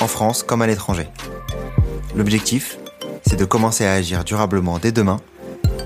en 0.00 0.06
France 0.06 0.42
comme 0.42 0.62
à 0.62 0.66
l'étranger. 0.66 1.08
L'objectif, 2.14 2.78
c'est 3.26 3.38
de 3.38 3.44
commencer 3.44 3.84
à 3.84 3.92
agir 3.92 4.24
durablement 4.24 4.78
dès 4.78 4.92
demain 4.92 5.18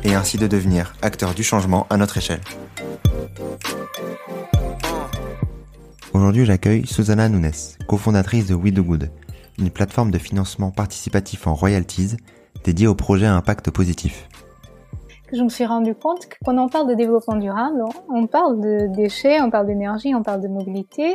et 0.05 0.15
ainsi 0.15 0.39
de 0.39 0.47
devenir 0.47 0.95
acteur 1.03 1.35
du 1.35 1.43
changement 1.43 1.87
à 1.91 1.97
notre 1.97 2.19
échelle. 2.19 2.41
Aujourd'hui, 6.13 6.45
j'accueille 6.45 6.87
Susanna 6.87 7.29
Nunes, 7.29 7.53
cofondatrice 7.87 8.47
de 8.47 8.55
We 8.55 8.73
Do 8.73 8.83
Good, 8.83 9.11
une 9.59 9.71
plateforme 9.71 10.11
de 10.11 10.19
financement 10.19 10.71
participatif 10.71 11.47
en 11.47 11.55
royalties 11.55 12.17
dédiée 12.65 12.87
aux 12.87 12.95
projets 12.95 13.27
à 13.27 13.35
impact 13.35 13.71
positif. 13.71 14.29
Je 15.33 15.43
me 15.43 15.49
suis 15.49 15.65
rendu 15.65 15.95
compte 15.95 16.27
que 16.27 16.35
quand 16.45 16.59
on 16.59 16.69
parle 16.69 16.89
de 16.89 16.95
développement 16.95 17.37
durable, 17.37 17.85
on 18.13 18.27
parle 18.27 18.61
de 18.61 18.89
déchets, 18.95 19.41
on 19.41 19.51
parle 19.51 19.67
d'énergie, 19.67 20.13
on 20.15 20.25
parle 20.25 20.41
de 20.41 20.49
mobilité, 20.49 21.15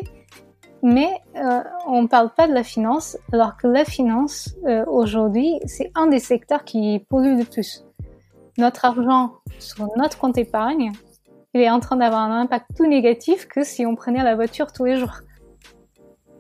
mais 0.86 1.10
euh, 1.36 1.64
on 1.88 2.04
ne 2.04 2.08
parle 2.08 2.30
pas 2.30 2.48
de 2.48 2.54
la 2.54 2.64
finance, 2.64 3.18
alors 3.34 3.58
que 3.58 3.66
la 3.66 3.86
finance, 3.86 4.54
euh, 4.68 4.86
aujourd'hui, 4.86 5.60
c'est 5.66 5.92
un 5.96 6.06
des 6.06 6.20
secteurs 6.20 6.64
qui 6.64 7.04
pollue 7.10 7.40
le 7.40 7.44
plus. 7.44 7.84
Notre 8.60 8.86
argent 8.86 9.32
sur 9.58 9.88
notre 9.98 10.20
compte 10.20 10.38
épargne, 10.38 10.92
il 11.56 11.62
est 11.62 11.72
en 11.72 11.80
train 11.80 11.96
d'avoir 11.96 12.22
un 12.22 12.40
impact 12.40 12.68
tout 12.78 12.86
négatif 12.86 13.48
que 13.48 13.64
si 13.64 13.84
on 13.88 13.96
prenait 13.96 14.24
la 14.24 14.36
voiture 14.36 14.72
tous 14.74 14.86
les 14.86 14.98
jours. 14.98 15.22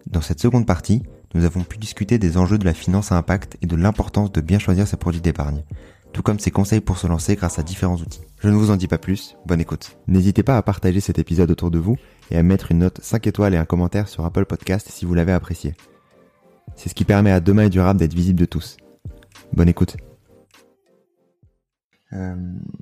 Dans 0.05 0.21
cette 0.21 0.39
seconde 0.39 0.67
partie, 0.67 1.01
nous 1.33 1.43
avons 1.43 1.63
pu 1.63 1.79
discuter 1.79 2.19
des 2.19 2.37
enjeux 2.37 2.59
de 2.59 2.65
la 2.65 2.75
finance 2.75 3.11
à 3.11 3.15
impact 3.15 3.57
et 3.63 3.65
de 3.65 3.75
l'importance 3.75 4.31
de 4.31 4.41
bien 4.41 4.59
choisir 4.59 4.87
ses 4.87 4.97
produits 4.97 5.21
d'épargne, 5.21 5.63
tout 6.15 6.21
comme 6.21 6.39
ses 6.39 6.49
conseils 6.49 6.79
pour 6.79 6.97
se 6.97 7.07
lancer 7.07 7.35
grâce 7.35 7.59
à 7.59 7.63
différents 7.63 7.97
outils. 7.97 8.21
Je 8.39 8.47
ne 8.47 8.55
vous 8.55 8.71
en 8.71 8.77
dis 8.77 8.87
pas 8.87 8.97
plus, 8.97 9.35
bonne 9.45 9.59
écoute. 9.59 9.97
N'hésitez 10.07 10.43
pas 10.43 10.55
à 10.55 10.61
partager 10.61 11.01
cet 11.01 11.19
épisode 11.19 11.51
autour 11.51 11.71
de 11.71 11.77
vous 11.77 11.97
et 12.31 12.37
à 12.37 12.43
mettre 12.43 12.71
une 12.71 12.77
note 12.79 13.01
5 13.03 13.27
étoiles 13.27 13.53
et 13.53 13.57
un 13.57 13.65
commentaire 13.65 14.07
sur 14.07 14.23
Apple 14.23 14.45
Podcast 14.45 14.87
si 14.89 15.03
vous 15.03 15.13
l'avez 15.13 15.33
apprécié. 15.33 15.73
C'est 16.77 16.87
ce 16.87 16.95
qui 16.95 17.03
permet 17.03 17.31
à 17.31 17.41
Demain 17.41 17.63
et 17.65 17.69
Durable 17.69 17.99
d'être 17.99 18.13
visible 18.13 18.39
de 18.39 18.45
tous. 18.45 18.77
Bonne 19.51 19.67
écoute. 19.67 19.97
Euh, 22.13 22.35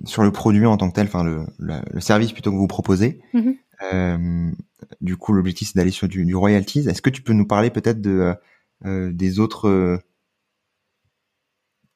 sur 0.06 0.22
le 0.22 0.32
produit 0.32 0.68
en 0.68 0.78
tant 0.78 0.90
que 0.92 0.94
tel, 0.94 1.08
enfin 1.08 1.24
le, 1.24 1.44
le, 1.58 2.00
service 2.02 2.34
plutôt 2.34 2.52
que 2.52 2.58
vous 2.58 2.68
proposez, 2.68 3.20
Mhm. 3.34 3.56
euh, 3.94 4.52
du 5.02 5.18
coup 5.18 5.34
l'objectif 5.34 5.70
c'est 5.70 5.78
d'aller 5.78 5.90
sur 5.90 6.08
du, 6.08 6.24
du 6.24 6.36
royalties. 6.36 6.88
Est-ce 6.88 7.02
que 7.02 7.10
tu 7.10 7.24
peux 7.24 7.34
nous 7.34 7.48
parler 7.48 7.72
peut-être 7.72 8.00
de 8.00 8.36
euh, 8.86 9.12
des 9.12 9.40
autres 9.40 9.70
euh, 9.70 9.98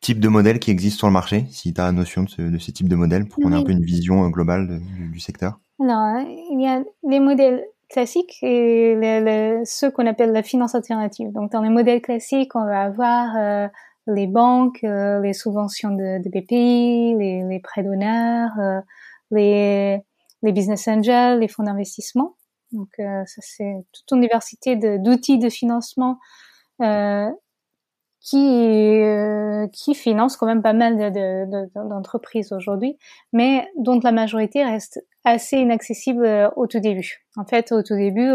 types 0.01 0.19
de 0.19 0.27
modèles 0.29 0.59
qui 0.59 0.71
existent 0.71 0.99
sur 0.99 1.07
le 1.07 1.13
marché, 1.13 1.45
si 1.49 1.73
tu 1.73 1.81
as 1.81 1.91
notion 1.91 2.23
de, 2.23 2.29
ce, 2.29 2.41
de 2.41 2.57
ces 2.57 2.71
types 2.71 2.87
de 2.87 2.95
modèles, 2.95 3.27
pour 3.27 3.43
qu'on 3.43 3.51
ait 3.51 3.55
un 3.55 3.63
peu 3.63 3.71
une 3.71 3.83
vision 3.83 4.25
euh, 4.25 4.29
globale 4.29 4.67
de- 4.67 4.77
du, 4.77 5.09
du 5.09 5.19
secteur 5.19 5.59
Alors, 5.79 6.19
il 6.51 6.61
y 6.61 6.67
a 6.67 6.83
les 7.07 7.19
modèles 7.19 7.63
classiques 7.89 8.37
et 8.41 8.95
les- 8.95 9.21
les- 9.21 9.65
ceux 9.65 9.89
qu'on 9.91 10.05
appelle 10.05 10.31
la 10.33 10.43
finance 10.43 10.75
alternative. 10.75 11.31
Donc, 11.31 11.51
dans 11.51 11.61
les 11.61 11.69
modèles 11.69 12.01
classiques, 12.01 12.55
on 12.55 12.65
va 12.65 12.81
avoir 12.83 13.35
euh, 13.37 13.67
les 14.07 14.27
banques, 14.27 14.83
euh, 14.83 15.19
les 15.21 15.33
subventions 15.33 15.91
de, 15.91 16.21
de 16.23 16.29
BPI, 16.29 17.15
les, 17.17 17.43
les 17.43 17.59
prêts 17.59 17.83
d'honneur, 17.83 18.49
euh, 18.59 18.79
les, 19.31 19.99
les 20.43 20.51
business 20.51 20.87
angels, 20.87 21.39
les 21.39 21.47
fonds 21.47 21.63
d'investissement. 21.63 22.35
Donc, 22.71 22.89
ça, 22.97 23.23
c'est 23.41 23.73
toute 23.93 24.11
une 24.11 24.21
diversité 24.21 24.75
d'outils 24.75 25.39
de 25.39 25.49
financement 25.49 26.19
qui, 28.29 28.37
euh, 28.37 29.67
qui 29.71 29.95
financent 29.95 30.35
quand 30.37 30.47
même 30.47 30.61
pas 30.61 30.73
mal 30.73 30.97
de- 30.97 31.09
de- 31.09 31.45
de- 31.45 31.89
d'entreprises 31.89 32.51
aujourd'hui, 32.51 32.97
mais 33.31 33.67
dont 33.77 33.99
la 34.03 34.11
majorité 34.11 34.63
reste 34.65 35.01
assez 35.23 35.57
inaccessible 35.57 36.25
euh, 36.25 36.49
au 36.57 36.67
tout 36.67 36.79
début. 36.81 37.25
En 37.37 37.45
fait, 37.45 37.71
au 37.71 37.83
tout 37.83 37.95
début, 37.95 38.29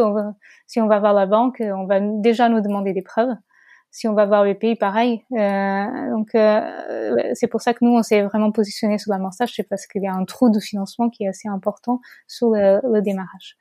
si 0.67 0.81
on 0.81 0.87
va 0.87 0.99
voir 0.99 1.13
la 1.13 1.27
banque, 1.27 1.61
euh, 1.61 1.73
on 1.77 1.87
va 1.87 2.01
déjà 2.01 2.49
nous 2.49 2.61
demander 2.63 2.93
des 2.95 3.03
preuves. 3.03 3.35
Si 3.91 4.09
on 4.09 4.15
va 4.15 4.25
voir 4.25 4.45
le 4.45 4.55
pays, 4.55 4.75
pareil. 4.77 5.23
Euh, 5.33 6.11
donc, 6.11 6.35
euh, 6.35 7.15
c'est 7.35 7.47
pour 7.49 7.61
ça 7.61 7.75
que 7.75 7.85
nous, 7.85 7.93
on 7.95 8.03
s'est 8.03 8.23
vraiment 8.23 8.51
positionné 8.51 8.97
sur 8.97 9.13
l'amorçage, 9.13 9.53
c'est 9.55 9.69
parce 9.69 9.87
qu'il 9.87 10.03
y 10.03 10.07
a 10.07 10.15
un 10.15 10.25
trou 10.25 10.49
de 10.49 10.59
financement 10.61 11.11
qui 11.11 11.25
est 11.25 11.29
assez 11.29 11.49
important 11.49 12.01
sur 12.27 12.49
le, 12.53 12.81
le 12.91 13.03
démarrage. 13.03 13.59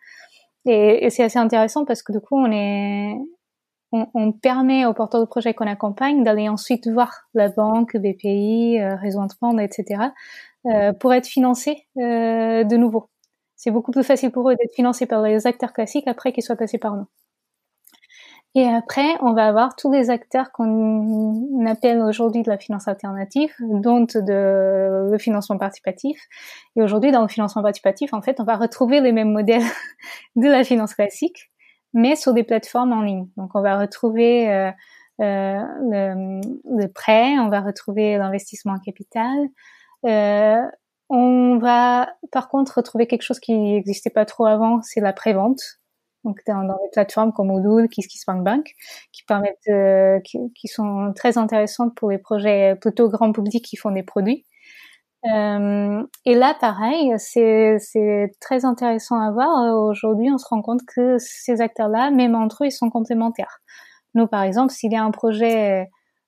Et 0.66 1.10
c'est 1.10 1.24
assez 1.24 1.40
intéressant 1.40 1.84
parce 1.86 2.04
que 2.04 2.14
du 2.14 2.22
coup, 2.22 2.38
on 2.38 2.50
est, 2.52 3.16
on, 3.92 4.08
on 4.14 4.32
permet 4.32 4.86
aux 4.86 4.94
porteurs 4.94 5.22
de 5.22 5.26
projets 5.26 5.54
qu'on 5.54 5.68
accompagne 5.68 6.24
d'aller 6.24 6.50
ensuite 6.50 6.88
voir 6.88 7.28
la 7.34 7.50
banque, 7.50 7.98
BPI, 7.98 8.80
euh, 8.80 8.96
Réseau 8.96 9.20
Entreprendre, 9.20 9.60
etc., 9.60 10.12
euh, 10.68 10.94
pour 10.94 11.14
être 11.14 11.28
financés 11.28 11.88
euh, 11.98 12.64
de 12.64 12.78
nouveau. 12.78 13.10
C'est 13.56 13.72
beaucoup 13.72 13.92
plus 13.92 14.04
facile 14.04 14.32
pour 14.32 14.50
eux 14.50 14.56
d'être 14.56 14.74
financés 14.74 15.06
par 15.06 15.22
les 15.22 15.48
acteurs 15.48 15.74
classiques 15.74 16.08
après 16.08 16.32
qu'ils 16.34 16.44
soient 16.44 16.56
passés 16.56 16.78
par 16.78 16.96
nous. 16.96 17.08
Et 18.54 18.68
après, 18.68 19.16
on 19.22 19.34
va 19.34 19.48
avoir 19.48 19.78
tous 19.78 19.90
les 19.92 20.10
acteurs 20.10 20.52
qu'on 20.52 21.66
appelle 21.66 22.02
aujourd'hui 22.02 22.44
de 22.44 22.50
la 22.50 22.58
finance 22.58 22.88
alternative, 22.88 23.54
dont 23.62 24.02
de 24.02 25.10
le 25.10 25.18
financement 25.18 25.58
participatif. 25.58 26.20
Et 26.76 26.82
aujourd'hui, 26.82 27.12
dans 27.12 27.22
le 27.22 27.30
financement 27.30 27.62
participatif, 27.62 28.14
en 28.14 28.22
fait, 28.22 28.42
on 28.42 28.44
va 28.44 28.58
retrouver 28.58 29.00
les 29.00 29.14
mêmes 29.14 29.32
modèles 29.32 29.64
de 30.36 30.48
la 30.48 30.66
finance 30.66 30.96
classique, 30.96 31.51
mais 31.94 32.16
sur 32.16 32.34
des 32.34 32.44
plateformes 32.44 32.94
en 32.94 33.02
ligne. 33.02 33.28
Donc, 33.38 33.52
on 33.56 33.62
va 33.62 33.78
retrouver 33.78 34.50
euh, 34.50 34.72
euh, 35.22 35.60
le, 35.90 36.42
le 36.66 36.88
prêt, 36.88 37.38
on 37.40 37.50
va 37.50 37.62
retrouver 37.62 38.18
l'investissement 38.18 38.74
en 38.74 38.80
capital. 38.80 39.38
Euh, 40.06 40.62
on 41.10 41.58
va, 41.60 42.10
par 42.32 42.50
contre, 42.50 42.78
retrouver 42.78 43.08
quelque 43.08 43.24
chose 43.24 43.40
qui 43.40 43.54
n'existait 43.58 44.10
pas 44.10 44.26
trop 44.26 44.46
avant, 44.46 44.82
c'est 44.82 45.02
la 45.02 45.14
prévente. 45.14 45.62
Donc, 46.24 46.40
dans, 46.48 46.64
dans 46.64 46.78
des 46.78 46.90
plateformes 46.92 47.34
comme 47.34 47.52
Odoo, 47.52 47.88
KissKissBankBank, 47.88 48.74
qui 49.12 49.24
permettent, 49.24 50.24
qui, 50.24 50.38
qui 50.54 50.68
sont 50.68 51.12
très 51.16 51.38
intéressantes 51.38 51.96
pour 51.96 52.12
les 52.12 52.20
projets 52.20 52.76
plutôt 52.80 53.10
grand 53.10 53.32
public 53.32 53.66
qui 53.66 53.76
font 53.76 53.92
des 53.92 54.04
produits. 54.04 54.46
Euh, 55.26 56.04
et 56.26 56.36
là, 56.36 56.56
pareil, 56.60 57.14
c'est 57.18 58.32
très 58.40 58.66
intéressant 58.66 59.20
à 59.20 59.32
voir. 59.32 59.64
Euh, 59.64 59.90
Aujourd'hui, 59.90 60.32
on 60.32 60.38
se 60.38 60.48
rend 60.48 60.62
compte 60.62 60.82
que 60.86 61.18
ces 61.20 61.62
acteurs-là, 61.62 62.12
même 62.12 62.36
entre 62.36 62.64
eux, 62.64 62.68
ils 62.68 62.72
sont 62.72 62.90
complémentaires. 62.90 63.60
Nous, 64.16 64.28
par 64.28 64.44
exemple, 64.44 64.74
s'il 64.74 64.92
y 64.92 64.96
a 64.96 65.04
un 65.04 65.12
projet 65.12 65.88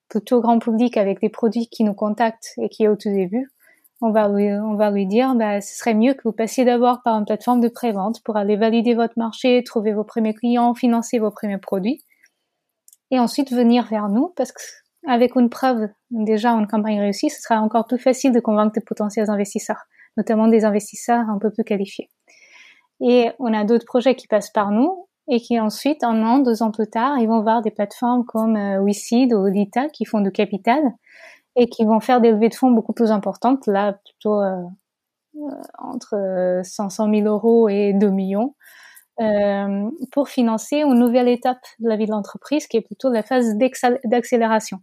plutôt 0.10 0.42
grand 0.42 0.60
public 0.60 0.98
avec 0.98 1.22
des 1.22 1.30
produits 1.30 1.68
qui 1.68 1.84
nous 1.84 1.96
contactent 1.96 2.54
et 2.58 2.70
qui 2.70 2.84
est 2.84 2.88
au 2.88 2.96
tout 2.96 3.10
début, 3.10 3.50
on 4.02 4.12
va 4.12 4.28
lui, 4.28 4.52
on 4.52 4.76
va 4.76 4.92
lui 4.92 5.08
dire, 5.08 5.34
bah, 5.36 5.62
ce 5.62 5.78
serait 5.78 5.94
mieux 5.94 6.14
que 6.14 6.22
vous 6.26 6.34
passiez 6.34 6.66
d'abord 6.66 7.02
par 7.04 7.18
une 7.18 7.26
plateforme 7.26 7.62
de 7.62 7.70
prévente 7.70 8.22
pour 8.24 8.38
aller 8.38 8.58
valider 8.58 8.96
votre 8.96 9.14
marché, 9.18 9.64
trouver 9.64 9.94
vos 9.94 10.04
premiers 10.04 10.34
clients, 10.34 10.76
financer 10.76 11.20
vos 11.20 11.32
premiers 11.32 11.58
produits, 11.58 12.04
et 13.12 13.20
ensuite 13.20 13.52
venir 13.52 13.86
vers 13.86 14.10
nous 14.10 14.34
parce 14.36 14.52
que 14.52 14.62
avec 15.08 15.36
une 15.36 15.50
preuve, 15.50 15.90
déjà 16.12 16.52
une 16.52 16.68
campagne 16.68 17.00
réussie, 17.00 17.30
ce 17.30 17.42
sera 17.42 17.60
encore 17.60 17.86
plus 17.88 17.98
facile 17.98 18.32
de 18.32 18.40
convaincre 18.40 18.80
de 18.80 18.84
potentiels 18.86 19.30
investisseurs, 19.30 19.84
notamment 20.18 20.48
des 20.48 20.66
investisseurs 20.66 21.30
un 21.30 21.40
peu 21.40 21.52
plus 21.52 21.64
qualifiés. 21.64 22.10
Et 23.02 23.32
on 23.40 23.54
a 23.54 23.66
d'autres 23.66 23.86
projets 23.86 24.16
qui 24.16 24.28
passent 24.28 24.52
par 24.52 24.72
nous 24.72 25.08
et 25.30 25.40
qui 25.40 25.60
ensuite, 25.60 26.04
un 26.04 26.22
an, 26.24 26.40
deux 26.40 26.64
ans 26.64 26.72
plus 26.72 26.90
tard, 26.90 27.18
ils 27.20 27.28
vont 27.28 27.42
voir 27.42 27.62
des 27.62 27.72
plateformes 27.72 28.26
comme 28.26 28.56
euh, 28.56 28.82
WeSeed 28.82 29.34
ou 29.34 29.46
Lita 29.46 29.88
qui 29.90 30.06
font 30.06 30.22
du 30.22 30.32
capital 30.32 30.82
et 31.56 31.68
qui 31.68 31.86
vont 31.86 32.00
faire 32.00 32.22
des 32.22 32.32
levées 32.32 32.50
de 32.50 32.56
fonds 32.56 32.72
beaucoup 32.72 32.94
plus 32.94 33.12
importantes, 33.12 33.68
là 33.68 33.94
plutôt 33.94 34.42
euh, 34.42 34.64
euh, 35.36 35.40
entre 35.78 36.62
500 36.64 37.10
000 37.12 37.28
euros 37.28 37.70
et 37.70 37.94
2 37.94 38.10
millions, 38.10 38.56
euh, 39.20 39.90
pour 40.12 40.30
financer 40.30 40.78
une 40.78 41.00
nouvelle 41.00 41.28
étape 41.28 41.62
de 41.80 41.88
la 41.90 41.96
vie 41.96 42.06
de 42.06 42.12
l'entreprise 42.12 42.68
qui 42.68 42.78
est 42.78 42.82
plutôt 42.82 43.10
la 43.10 43.24
phase 43.24 43.56
d'accélération. 44.06 44.80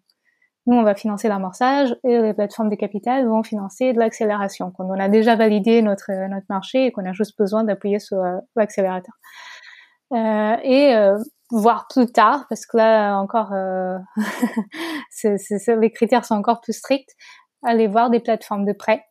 Nous, 0.71 0.77
on 0.77 0.85
va 0.85 0.95
financer 0.95 1.27
l'amorçage 1.27 1.97
et 2.05 2.21
les 2.21 2.33
plateformes 2.33 2.69
de 2.69 2.77
capital 2.77 3.27
vont 3.27 3.43
financer 3.43 3.93
de 3.93 3.99
l'accélération. 3.99 4.71
Quand 4.71 4.85
on 4.85 5.01
a 5.01 5.09
déjà 5.09 5.35
validé 5.35 5.83
notre, 5.83 6.13
notre 6.29 6.47
marché 6.49 6.87
et 6.87 6.93
qu'on 6.93 7.05
a 7.05 7.13
juste 7.13 7.37
besoin 7.37 7.65
d'appuyer 7.65 7.99
sur 7.99 8.19
euh, 8.19 8.37
l'accélérateur. 8.55 9.13
Euh, 10.13 10.57
et 10.63 10.95
euh, 10.95 11.19
voir 11.51 11.89
plus 11.91 12.07
tard, 12.07 12.47
parce 12.49 12.67
que 12.67 12.77
là 12.77 13.17
encore, 13.17 13.53
euh, 13.53 13.99
les 15.81 15.91
critères 15.91 16.25
sont 16.25 16.37
encore 16.37 16.61
plus 16.61 16.75
stricts, 16.75 17.17
aller 17.65 17.89
voir 17.89 18.09
des 18.09 18.21
plateformes 18.21 18.65
de 18.65 18.73
prêt 18.73 19.05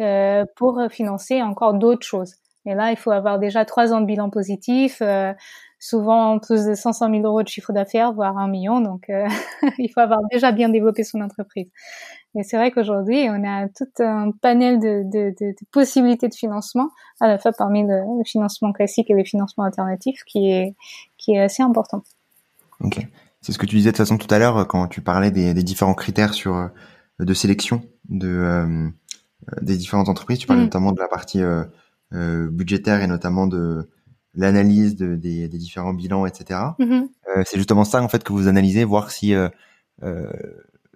euh, 0.00 0.46
pour 0.56 0.80
financer 0.90 1.42
encore 1.42 1.74
d'autres 1.74 2.06
choses. 2.06 2.36
Et 2.64 2.74
là, 2.74 2.90
il 2.90 2.96
faut 2.96 3.10
avoir 3.10 3.38
déjà 3.38 3.66
trois 3.66 3.92
ans 3.92 4.00
de 4.00 4.06
bilan 4.06 4.30
positif, 4.30 5.02
euh, 5.02 5.34
souvent 5.78 6.38
plus 6.38 6.64
de 6.64 6.74
500 6.74 7.10
000 7.10 7.22
euros 7.24 7.42
de 7.42 7.48
chiffre 7.48 7.72
d'affaires, 7.72 8.12
voire 8.12 8.38
un 8.38 8.48
million. 8.48 8.80
Donc, 8.80 9.08
euh, 9.10 9.26
il 9.78 9.90
faut 9.92 10.00
avoir 10.00 10.20
déjà 10.32 10.52
bien 10.52 10.68
développé 10.68 11.04
son 11.04 11.20
entreprise. 11.20 11.68
Et 12.34 12.42
c'est 12.42 12.56
vrai 12.56 12.70
qu'aujourd'hui, 12.70 13.28
on 13.30 13.44
a 13.44 13.68
tout 13.68 14.02
un 14.02 14.30
panel 14.30 14.78
de, 14.78 15.02
de, 15.04 15.30
de, 15.40 15.52
de, 15.52 15.66
possibilités 15.72 16.28
de 16.28 16.34
financement, 16.34 16.90
à 17.20 17.28
la 17.28 17.38
fois 17.38 17.52
parmi 17.56 17.82
le, 17.82 18.00
le, 18.18 18.24
financement 18.24 18.72
classique 18.72 19.10
et 19.10 19.14
le 19.14 19.24
financement 19.24 19.64
alternatif, 19.64 20.22
qui 20.26 20.50
est, 20.50 20.74
qui 21.16 21.32
est 21.32 21.40
assez 21.40 21.62
important. 21.62 22.02
Ok. 22.80 22.98
C'est 23.40 23.52
ce 23.52 23.58
que 23.58 23.66
tu 23.66 23.76
disais 23.76 23.90
de 23.90 23.96
toute 23.96 24.04
façon 24.04 24.18
tout 24.18 24.32
à 24.34 24.38
l'heure 24.38 24.66
quand 24.66 24.88
tu 24.88 25.00
parlais 25.00 25.30
des, 25.30 25.54
des 25.54 25.62
différents 25.62 25.94
critères 25.94 26.34
sur 26.34 26.68
de 27.20 27.34
sélection 27.34 27.82
de 28.08 28.90
euh, 29.52 29.54
des 29.62 29.76
différentes 29.76 30.08
entreprises. 30.08 30.38
Tu 30.38 30.46
parlais 30.46 30.62
mm. 30.62 30.66
notamment 30.66 30.92
de 30.92 31.00
la 31.00 31.08
partie 31.08 31.42
euh, 31.42 31.64
euh, 32.12 32.48
budgétaire 32.50 33.02
et 33.02 33.06
notamment 33.06 33.46
de 33.46 33.88
l'analyse 34.36 34.96
de, 34.96 35.16
des, 35.16 35.48
des, 35.48 35.58
différents 35.58 35.94
bilans, 35.94 36.26
etc. 36.26 36.60
Mm-hmm. 36.78 37.08
Euh, 37.36 37.42
c'est 37.46 37.56
justement 37.56 37.84
ça 37.84 38.02
en 38.02 38.08
fait 38.08 38.22
que 38.22 38.32
vous 38.32 38.48
analysez, 38.48 38.84
voir 38.84 39.10
si 39.10 39.34
euh, 39.34 39.48
euh, 40.02 40.30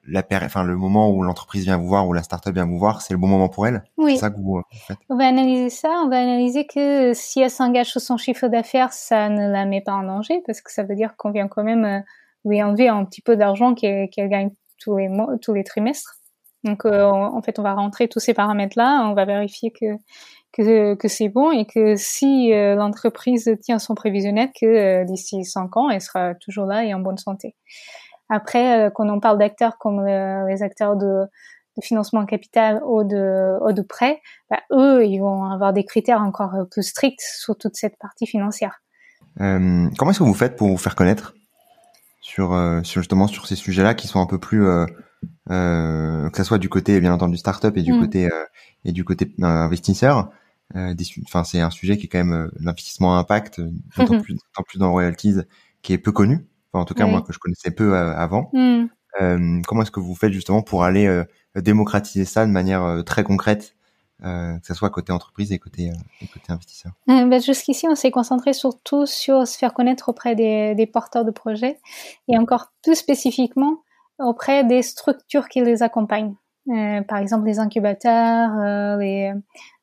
la 0.07 0.25
enfin 0.43 0.65
le 0.65 0.77
moment 0.77 1.11
où 1.11 1.23
l'entreprise 1.23 1.65
vient 1.65 1.77
vous 1.77 1.89
voir 1.89 2.07
ou 2.07 2.13
la 2.13 2.23
startup 2.23 2.53
vient 2.53 2.67
vous 2.67 2.79
voir, 2.79 3.03
c'est 3.03 3.15
le 3.15 3.19
bon 3.19 3.29
moment 3.29 3.49
pour 3.49 3.67
elle. 3.67 3.83
Oui. 3.97 4.15
C'est 4.15 4.21
ça 4.21 4.31
que 4.31 4.39
vous 4.39 4.63
faites. 4.87 4.99
On 5.09 5.17
va 5.17 5.27
analyser 5.27 5.71
ça. 5.71 6.03
On 6.05 6.09
va 6.09 6.19
analyser 6.19 6.67
que 6.67 7.13
si 7.15 7.41
elle 7.41 7.51
s'engage 7.51 7.91
sur 7.91 8.01
son 8.01 8.17
chiffre 8.17 8.49
d'affaires, 8.49 8.93
ça 8.93 9.29
ne 9.29 9.51
la 9.51 9.65
met 9.65 9.81
pas 9.81 9.93
en 9.93 10.03
danger 10.03 10.43
parce 10.47 10.61
que 10.61 10.73
ça 10.73 10.83
veut 10.83 10.95
dire 10.95 11.17
qu'on 11.17 11.31
vient 11.31 11.49
quand 11.49 11.65
même 11.65 12.03
lui 12.45 12.63
enlever 12.63 12.89
un 12.89 13.05
petit 13.05 13.21
peu 13.21 13.37
d'argent 13.37 13.75
qu'elle 13.75 14.09
gagne 14.17 14.51
tous 14.81 14.97
les 14.97 15.09
mois, 15.09 15.37
tous 15.41 15.55
les 15.55 15.65
trimestres. 15.65 16.21
Donc 16.65 16.85
euh, 16.85 17.05
en 17.05 17.41
fait, 17.43 17.59
on 17.59 17.63
va 17.63 17.75
rentrer 17.75 18.09
tous 18.09 18.21
ces 18.21 18.35
paramètres-là, 18.35 19.07
on 19.09 19.15
va 19.15 19.25
vérifier 19.25 19.71
que 19.71 19.87
que, 20.53 20.95
que 20.95 21.09
c'est 21.09 21.29
bon 21.29 21.51
et 21.51 21.67
que 21.67 21.97
si 21.97 22.53
euh, 22.53 22.75
l'entreprise 22.75 23.51
tient 23.63 23.79
son 23.79 23.95
prévisionnel, 23.95 24.51
que 24.59 24.67
euh, 24.67 25.05
d'ici 25.05 25.45
cinq 25.45 25.77
ans, 25.77 25.91
elle 25.91 26.01
sera 26.01 26.35
toujours 26.35 26.67
là 26.67 26.85
et 26.85 26.95
en 26.95 27.01
bonne 27.01 27.19
santé. 27.19 27.55
Après, 28.29 28.93
quand 28.95 29.09
on 29.09 29.19
parle 29.19 29.39
d'acteurs 29.39 29.77
comme 29.79 30.07
les 30.07 30.63
acteurs 30.63 30.97
de, 30.97 31.25
de 31.77 31.83
financement 31.83 32.25
capital 32.27 32.81
ou 32.87 33.03
de, 33.03 33.59
ou 33.61 33.73
de 33.73 33.83
prêt, 33.83 34.21
bah, 34.49 34.61
eux, 34.71 35.05
ils 35.05 35.19
vont 35.19 35.47
avoir 35.47 35.73
des 35.73 35.83
critères 35.83 36.23
encore 36.23 36.53
plus 36.71 36.85
stricts 36.85 37.21
sur 37.21 37.59
toute 37.59 37.75
cette 37.75 37.99
partie 37.99 38.29
financière. 38.29 38.83
Euh, 39.41 39.89
comment 39.99 40.13
est-ce 40.13 40.21
que 40.21 40.25
vous 40.25 40.35
faites 40.35 40.55
pour 40.55 40.69
vous 40.69 40.77
faire 40.77 40.95
connaître 40.95 41.35
sur, 42.21 42.51
sur 42.85 43.01
justement 43.01 43.27
sur 43.27 43.49
ces 43.49 43.57
sujets-là 43.57 43.95
qui 43.95 44.07
sont 44.07 44.21
un 44.21 44.27
peu 44.27 44.39
plus 44.39 44.65
euh, 45.51 46.31
que 46.31 46.37
ça 46.37 46.45
soit 46.45 46.59
du 46.59 46.69
côté 46.69 47.01
bien 47.01 47.13
entendu 47.13 47.37
startup 47.37 47.77
et 47.77 47.83
du 47.83 47.93
mm. 47.93 48.01
côté 48.01 48.27
euh, 48.27 48.45
et 48.85 48.93
du 48.93 49.05
côté 49.05 49.35
euh, 49.41 49.45
investisseur. 49.45 50.31
Enfin, 50.75 51.45
c'est 51.45 51.61
un 51.61 51.71
sujet 51.71 51.99
qui 51.99 52.07
est 52.07 52.09
quand 52.09 52.25
même 52.25 52.51
l'investissement 52.61 53.17
à 53.17 53.19
impact, 53.19 53.61
d'autant 53.97 54.15
mm-hmm. 54.15 54.23
plus, 54.23 54.37
plus 54.67 54.79
dans 54.79 54.87
le 54.87 54.93
royalties, 54.93 55.37
qui 55.83 55.93
est 55.93 55.99
peu 55.99 56.13
connu. 56.13 56.47
Enfin, 56.73 56.83
en 56.83 56.85
tout 56.85 56.95
cas, 56.95 57.07
moi 57.07 57.23
que 57.23 57.33
je 57.33 57.39
connaissais 57.39 57.71
peu 57.71 57.97
avant. 57.97 58.51
Mm. 58.53 59.63
comment 59.67 59.83
est-ce 59.83 59.91
que 59.91 60.01
vous 60.01 60.15
faites 60.15 60.33
justement 60.33 60.63
pour 60.63 60.85
aller 60.85 61.25
démocratiser 61.57 62.25
ça 62.25 62.47
de 62.47 62.53
manière 62.53 63.03
très 63.05 63.25
concrète 63.25 63.75
euh, 64.25 64.59
que 64.59 64.67
ce 64.67 64.75
soit 64.75 64.91
côté 64.91 65.13
entreprise 65.13 65.51
et 65.53 65.59
côté, 65.59 65.91
euh, 65.91 66.27
côté 66.33 66.53
investisseur? 66.53 66.93
Euh, 67.09 67.25
ben 67.27 67.41
Jusqu'ici, 67.41 67.87
on 67.89 67.95
s'est 67.95 68.11
concentré 68.11 68.53
surtout 68.53 69.07
sur 69.07 69.47
se 69.49 69.57
faire 69.57 69.73
connaître 69.73 70.11
auprès 70.11 70.35
des, 70.35 70.75
des, 70.75 70.87
porteurs 70.87 71.25
de 71.25 71.31
projets 71.31 71.79
et 72.29 72.37
encore 72.37 72.73
plus 72.83 72.97
spécifiquement 72.97 73.83
auprès 74.19 74.65
des 74.65 74.83
structures 74.83 75.49
qui 75.49 75.63
les 75.63 75.83
accompagnent. 75.83 76.35
Euh, 76.69 77.01
par 77.03 77.19
exemple, 77.19 77.47
les 77.47 77.59
incubateurs, 77.59 78.51
euh, 78.59 78.99
les, 78.99 79.33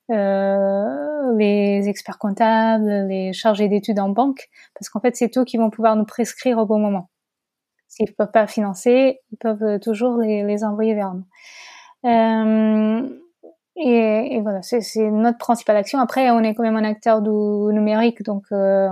euh, 0.09 1.35
les 1.37 1.89
experts 1.89 2.17
comptables, 2.17 3.07
les 3.07 3.33
chargés 3.33 3.67
d'études 3.67 3.99
en 3.99 4.09
banque, 4.09 4.49
parce 4.73 4.89
qu'en 4.89 4.99
fait, 4.99 5.15
c'est 5.15 5.37
eux 5.37 5.45
qui 5.45 5.57
vont 5.57 5.69
pouvoir 5.69 5.95
nous 5.95 6.05
prescrire 6.05 6.57
au 6.57 6.65
bon 6.65 6.79
moment. 6.79 7.09
S'ils 7.87 8.13
peuvent 8.13 8.31
pas 8.31 8.47
financer, 8.47 9.19
ils 9.31 9.37
peuvent 9.37 9.79
toujours 9.79 10.17
les, 10.17 10.63
envoyer 10.63 10.93
vers 10.93 11.13
nous. 11.13 11.25
Euh, 12.05 13.09
et, 13.75 14.41
voilà, 14.41 14.61
c'est 14.61 15.11
notre 15.11 15.37
principale 15.37 15.77
action. 15.77 15.99
Après, 15.99 16.31
on 16.31 16.39
est 16.39 16.55
quand 16.55 16.63
même 16.63 16.77
un 16.77 16.83
acteur 16.83 17.21
du 17.21 17.29
numérique, 17.29 18.23
donc 18.23 18.43
euh, 18.51 18.87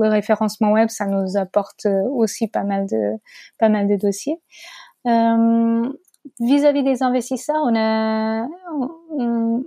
le 0.00 0.08
référencement 0.08 0.72
web, 0.72 0.88
ça 0.88 1.06
nous 1.06 1.36
apporte 1.36 1.86
aussi 2.10 2.48
pas 2.48 2.64
mal 2.64 2.86
de 2.86 3.12
pas 3.58 3.68
mal 3.68 3.86
de 3.86 3.96
dossiers. 3.96 4.40
Euh, 5.06 5.92
vis-à-vis 6.40 6.82
des 6.82 7.02
investisseurs, 7.02 7.62
on 7.62 7.76
a, 7.76 8.46
on 9.10 9.64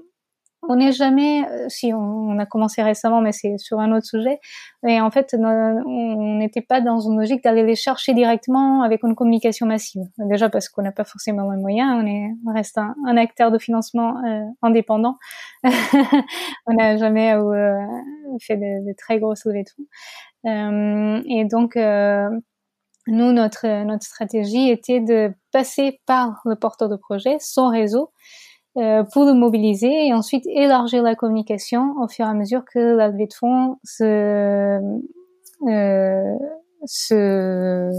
n'est 0.75 0.91
jamais, 0.91 1.47
euh, 1.47 1.65
si 1.69 1.93
on, 1.93 2.37
a 2.39 2.45
commencé 2.45 2.81
récemment, 2.81 3.21
mais 3.21 3.31
c'est 3.31 3.57
sur 3.57 3.79
un 3.79 3.91
autre 3.91 4.05
sujet. 4.05 4.39
Et 4.87 4.99
en 4.99 5.11
fait, 5.11 5.35
on 5.39 6.37
n'était 6.37 6.61
pas 6.61 6.81
dans 6.81 6.99
une 6.99 7.19
logique 7.19 7.43
d'aller 7.43 7.63
les 7.63 7.75
chercher 7.75 8.13
directement 8.13 8.81
avec 8.83 9.03
une 9.03 9.15
communication 9.15 9.65
massive. 9.65 10.03
Déjà 10.17 10.49
parce 10.49 10.69
qu'on 10.69 10.81
n'a 10.81 10.91
pas 10.91 11.03
forcément 11.03 11.49
les 11.51 11.59
moyens, 11.59 11.95
on 12.01 12.05
est, 12.05 12.29
on 12.47 12.53
reste 12.53 12.77
un, 12.77 13.17
acteur 13.17 13.51
de 13.51 13.57
financement 13.57 14.23
euh, 14.25 14.43
indépendant. 14.61 15.17
on 15.63 16.73
n'a 16.73 16.97
jamais 16.97 17.33
euh, 17.33 17.75
fait 18.41 18.57
de, 18.57 18.93
très 18.97 19.19
grosses 19.19 19.45
levées 19.45 19.63
de 19.63 19.69
fonds. 19.69 19.85
Et 21.27 21.45
donc 21.45 21.75
nous, 23.07 23.31
notre, 23.31 23.83
notre 23.85 24.03
stratégie 24.03 24.69
était 24.69 24.99
de 24.99 25.33
passer 25.51 26.01
par 26.05 26.41
le 26.45 26.55
porteur 26.55 26.89
de 26.89 26.97
projet, 26.97 27.37
son 27.39 27.69
réseau, 27.69 28.11
pour 29.11 29.25
le 29.25 29.33
mobiliser 29.33 30.07
et 30.07 30.13
ensuite 30.13 30.45
élargir 30.47 31.01
la 31.01 31.15
communication 31.15 31.95
au 31.99 32.07
fur 32.07 32.25
et 32.25 32.29
à 32.29 32.33
mesure 32.33 32.63
que 32.65 32.79
la 32.79 33.09
levée 33.09 33.27
de 33.27 33.33
fonds 33.33 33.77
se, 33.83 34.79
euh, 35.67 36.37
se, 36.85 37.91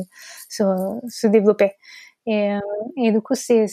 se, 0.49 0.63
se, 1.09 1.27
développait. 1.27 1.77
Et, 2.27 2.55
euh, 2.55 2.61
et 2.97 3.13
du 3.13 3.21
coup, 3.21 3.35
c'est 3.35 3.67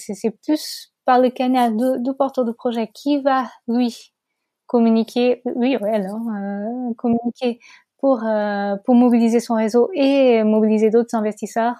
plus 0.43 0.93
par 1.05 1.19
le 1.19 1.29
canal 1.29 1.75
du 1.77 2.13
porteur 2.17 2.45
de 2.45 2.51
projet 2.51 2.89
qui 2.93 3.21
va, 3.21 3.45
lui, 3.67 4.13
communiquer, 4.67 5.41
oui, 5.55 5.77
ouais, 5.79 5.91
alors, 5.93 6.19
euh, 6.35 6.93
communiquer 6.97 7.59
pour 7.99 8.23
euh, 8.25 8.75
pour 8.85 8.95
mobiliser 8.95 9.39
son 9.39 9.55
réseau 9.55 9.89
et 9.93 10.43
mobiliser 10.43 10.89
d'autres 10.89 11.15
investisseurs 11.15 11.75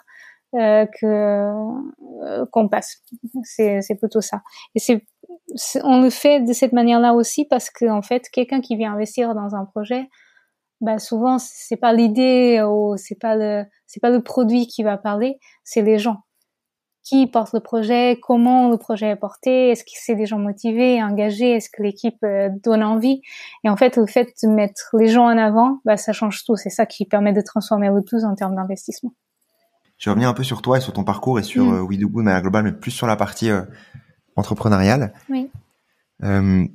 euh, 0.56 0.86
que 1.01 1.06
euh, 1.06 2.45
qu'on 2.51 2.69
passe. 2.69 3.04
C'est 3.44 3.81
c'est 3.81 3.95
plutôt 3.95 4.22
ça. 4.22 4.42
Et 4.75 4.80
c'est 4.80 5.06
on 5.83 6.01
le 6.01 6.09
fait 6.09 6.41
de 6.41 6.53
cette 6.53 6.73
manière-là 6.73 7.13
aussi 7.13 7.45
parce 7.45 7.69
que 7.69 7.89
en 7.89 8.01
fait, 8.01 8.29
quelqu'un 8.29 8.61
qui 8.61 8.75
vient 8.75 8.93
investir 8.93 9.33
dans 9.35 9.55
un 9.55 9.65
projet, 9.65 10.09
bah 10.81 10.99
souvent 10.99 11.37
c'est 11.39 11.77
pas 11.77 11.93
l'idée 11.93 12.61
ou 12.67 12.97
c'est 12.97 13.19
pas 13.19 13.35
le 13.35 13.63
c'est 13.87 14.01
pas 14.01 14.09
le 14.09 14.21
produit 14.21 14.67
qui 14.67 14.83
va 14.83 14.97
parler, 14.97 15.39
c'est 15.63 15.81
les 15.81 15.97
gens 15.97 16.25
qui 17.05 17.27
porte 17.27 17.53
le 17.53 17.59
projet, 17.59 18.19
comment 18.21 18.67
le 18.67 18.77
projet 18.77 19.09
est 19.09 19.15
porté, 19.15 19.69
est-ce 19.69 19.83
que 19.83 19.91
c'est 19.93 20.15
des 20.15 20.25
gens 20.25 20.39
motivés, 20.39 21.01
engagés, 21.03 21.51
est-ce 21.51 21.69
que 21.69 21.83
l'équipe 21.83 22.17
euh, 22.24 22.50
donne 22.63 22.83
envie. 22.83 23.21
Et 23.63 23.69
en 23.69 23.77
fait, 23.77 23.95
le 23.95 24.07
fait 24.07 24.33
de 24.43 24.50
mettre 24.50 24.89
les 24.97 25.07
gens 25.07 25.25
en 25.25 25.38
avant, 25.38 25.81
bah, 25.85 25.97
ça 25.97 26.13
change 26.13 26.43
tout. 26.43 26.55
C'est 26.55 26.71
ça 26.71 26.88
qui 26.88 27.05
permet 27.05 27.31
de 27.31 27.41
transformer 27.41 27.89
le 27.89 28.01
tout 28.03 28.24
en 28.25 28.33
termes 28.33 28.55
d'investissement. 28.55 29.13
Je 29.97 30.09
vais 30.09 30.12
revenir 30.12 30.29
un 30.29 30.33
peu 30.33 30.43
sur 30.43 30.63
toi 30.63 30.79
et 30.79 30.81
sur 30.81 30.93
ton 30.93 31.03
parcours 31.03 31.38
et 31.38 31.43
sur 31.43 31.65
mm. 31.65 31.75
euh, 31.75 31.81
We 31.81 32.00
Do 32.00 32.09
Good 32.09 32.24
de 32.24 32.25
manière 32.25 32.41
globale, 32.41 32.63
mais 32.63 32.71
plus 32.71 32.91
sur 32.91 33.05
la 33.05 33.15
partie 33.15 33.51
euh, 33.51 33.62
entrepreneuriale. 34.36 35.13
Oui. 35.30 35.50
Euh, 36.24 36.65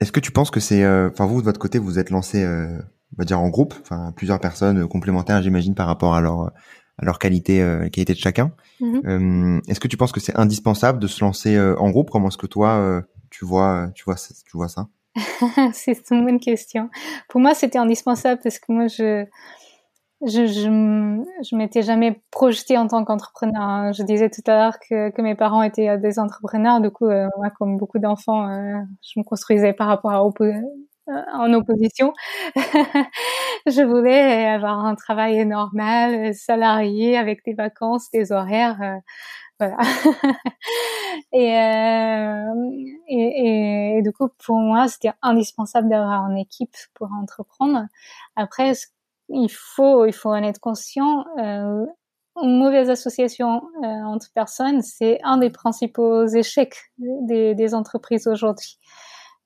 est-ce 0.00 0.12
que 0.12 0.20
tu 0.20 0.30
penses 0.30 0.50
que 0.50 0.60
c'est, 0.60 0.86
enfin 0.86 1.26
vous 1.26 1.40
de 1.40 1.44
votre 1.44 1.58
côté, 1.60 1.78
vous 1.78 1.98
êtes 1.98 2.10
lancé, 2.10 2.44
on 2.46 3.16
va 3.16 3.24
dire 3.24 3.40
en 3.40 3.48
groupe, 3.48 3.74
enfin 3.80 4.12
plusieurs 4.14 4.38
personnes 4.38 4.86
complémentaires, 4.86 5.42
j'imagine, 5.42 5.74
par 5.74 5.86
rapport 5.86 6.14
à 6.14 6.20
leur 6.20 6.52
à 6.98 7.04
leur 7.04 7.18
qualité, 7.18 7.62
euh, 7.62 7.88
qualité 7.88 8.12
de 8.12 8.18
chacun. 8.18 8.52
Mhm. 8.80 9.02
Euh, 9.06 9.60
est-ce 9.68 9.80
que 9.80 9.88
tu 9.88 9.96
penses 9.96 10.12
que 10.12 10.20
c'est 10.20 10.36
indispensable 10.36 10.98
de 10.98 11.06
se 11.06 11.24
lancer 11.24 11.54
euh, 11.54 11.76
en 11.78 11.90
groupe? 11.90 12.10
Comment 12.10 12.28
est-ce 12.28 12.38
que 12.38 12.46
toi 12.46 13.02
tu 13.30 13.44
vois, 13.44 13.90
tu 13.94 14.04
vois, 14.04 14.16
tu 14.16 14.56
vois 14.56 14.68
ça? 14.68 14.88
C'est 15.72 16.10
une 16.10 16.24
bonne 16.24 16.40
question. 16.40 16.88
Pour 17.28 17.40
moi, 17.40 17.54
c'était 17.54 17.78
indispensable 17.78 18.40
parce 18.42 18.58
que 18.58 18.72
moi, 18.72 18.86
je 18.86 19.26
je, 20.26 20.46
je, 20.46 21.22
je 21.48 21.56
m'étais 21.56 21.82
jamais 21.82 22.20
projetée 22.30 22.76
en 22.78 22.88
tant 22.88 23.04
qu'entrepreneur. 23.04 23.62
Hein. 23.62 23.92
Je 23.92 24.02
disais 24.02 24.30
tout 24.30 24.42
à 24.46 24.56
l'heure 24.56 24.78
que, 24.80 25.10
que 25.10 25.22
mes 25.22 25.34
parents 25.34 25.62
étaient 25.62 25.96
des 25.98 26.18
entrepreneurs. 26.18 26.80
Du 26.80 26.90
coup, 26.90 27.06
moi, 27.06 27.50
comme 27.58 27.76
beaucoup 27.76 27.98
d'enfants, 27.98 28.48
je 29.02 29.18
me 29.20 29.24
construisais 29.24 29.72
par 29.72 29.88
rapport 29.88 30.10
à, 30.12 30.22
euh, 31.08 31.22
en 31.32 31.52
opposition. 31.54 32.12
je 33.66 33.82
voulais 33.82 34.46
avoir 34.46 34.84
un 34.84 34.94
travail 34.94 35.44
normal, 35.46 36.34
salarié, 36.34 37.16
avec 37.16 37.44
des 37.46 37.54
vacances, 37.54 38.10
des 38.10 38.30
horaires. 38.32 38.80
Euh, 38.82 38.98
voilà. 39.58 39.76
Euh, 41.34 42.54
et, 43.08 43.14
et, 43.16 43.98
et, 43.98 44.02
du 44.02 44.12
coup, 44.12 44.28
pour 44.44 44.56
moi, 44.58 44.88
c'était 44.88 45.12
indispensable 45.22 45.88
d'avoir 45.88 46.30
une 46.30 46.38
équipe 46.38 46.74
pour 46.94 47.12
entreprendre. 47.12 47.86
Après, 48.36 48.72
il 49.28 49.48
faut, 49.50 50.06
il 50.06 50.12
faut 50.12 50.30
en 50.30 50.42
être 50.42 50.60
conscient. 50.60 51.24
Euh, 51.38 51.84
une 52.40 52.58
mauvaise 52.58 52.88
association 52.88 53.62
entre 53.82 54.28
personnes, 54.32 54.80
c'est 54.80 55.18
un 55.24 55.38
des 55.38 55.50
principaux 55.50 56.24
échecs 56.28 56.76
des, 56.98 57.56
des 57.56 57.74
entreprises 57.74 58.28
aujourd'hui. 58.28 58.78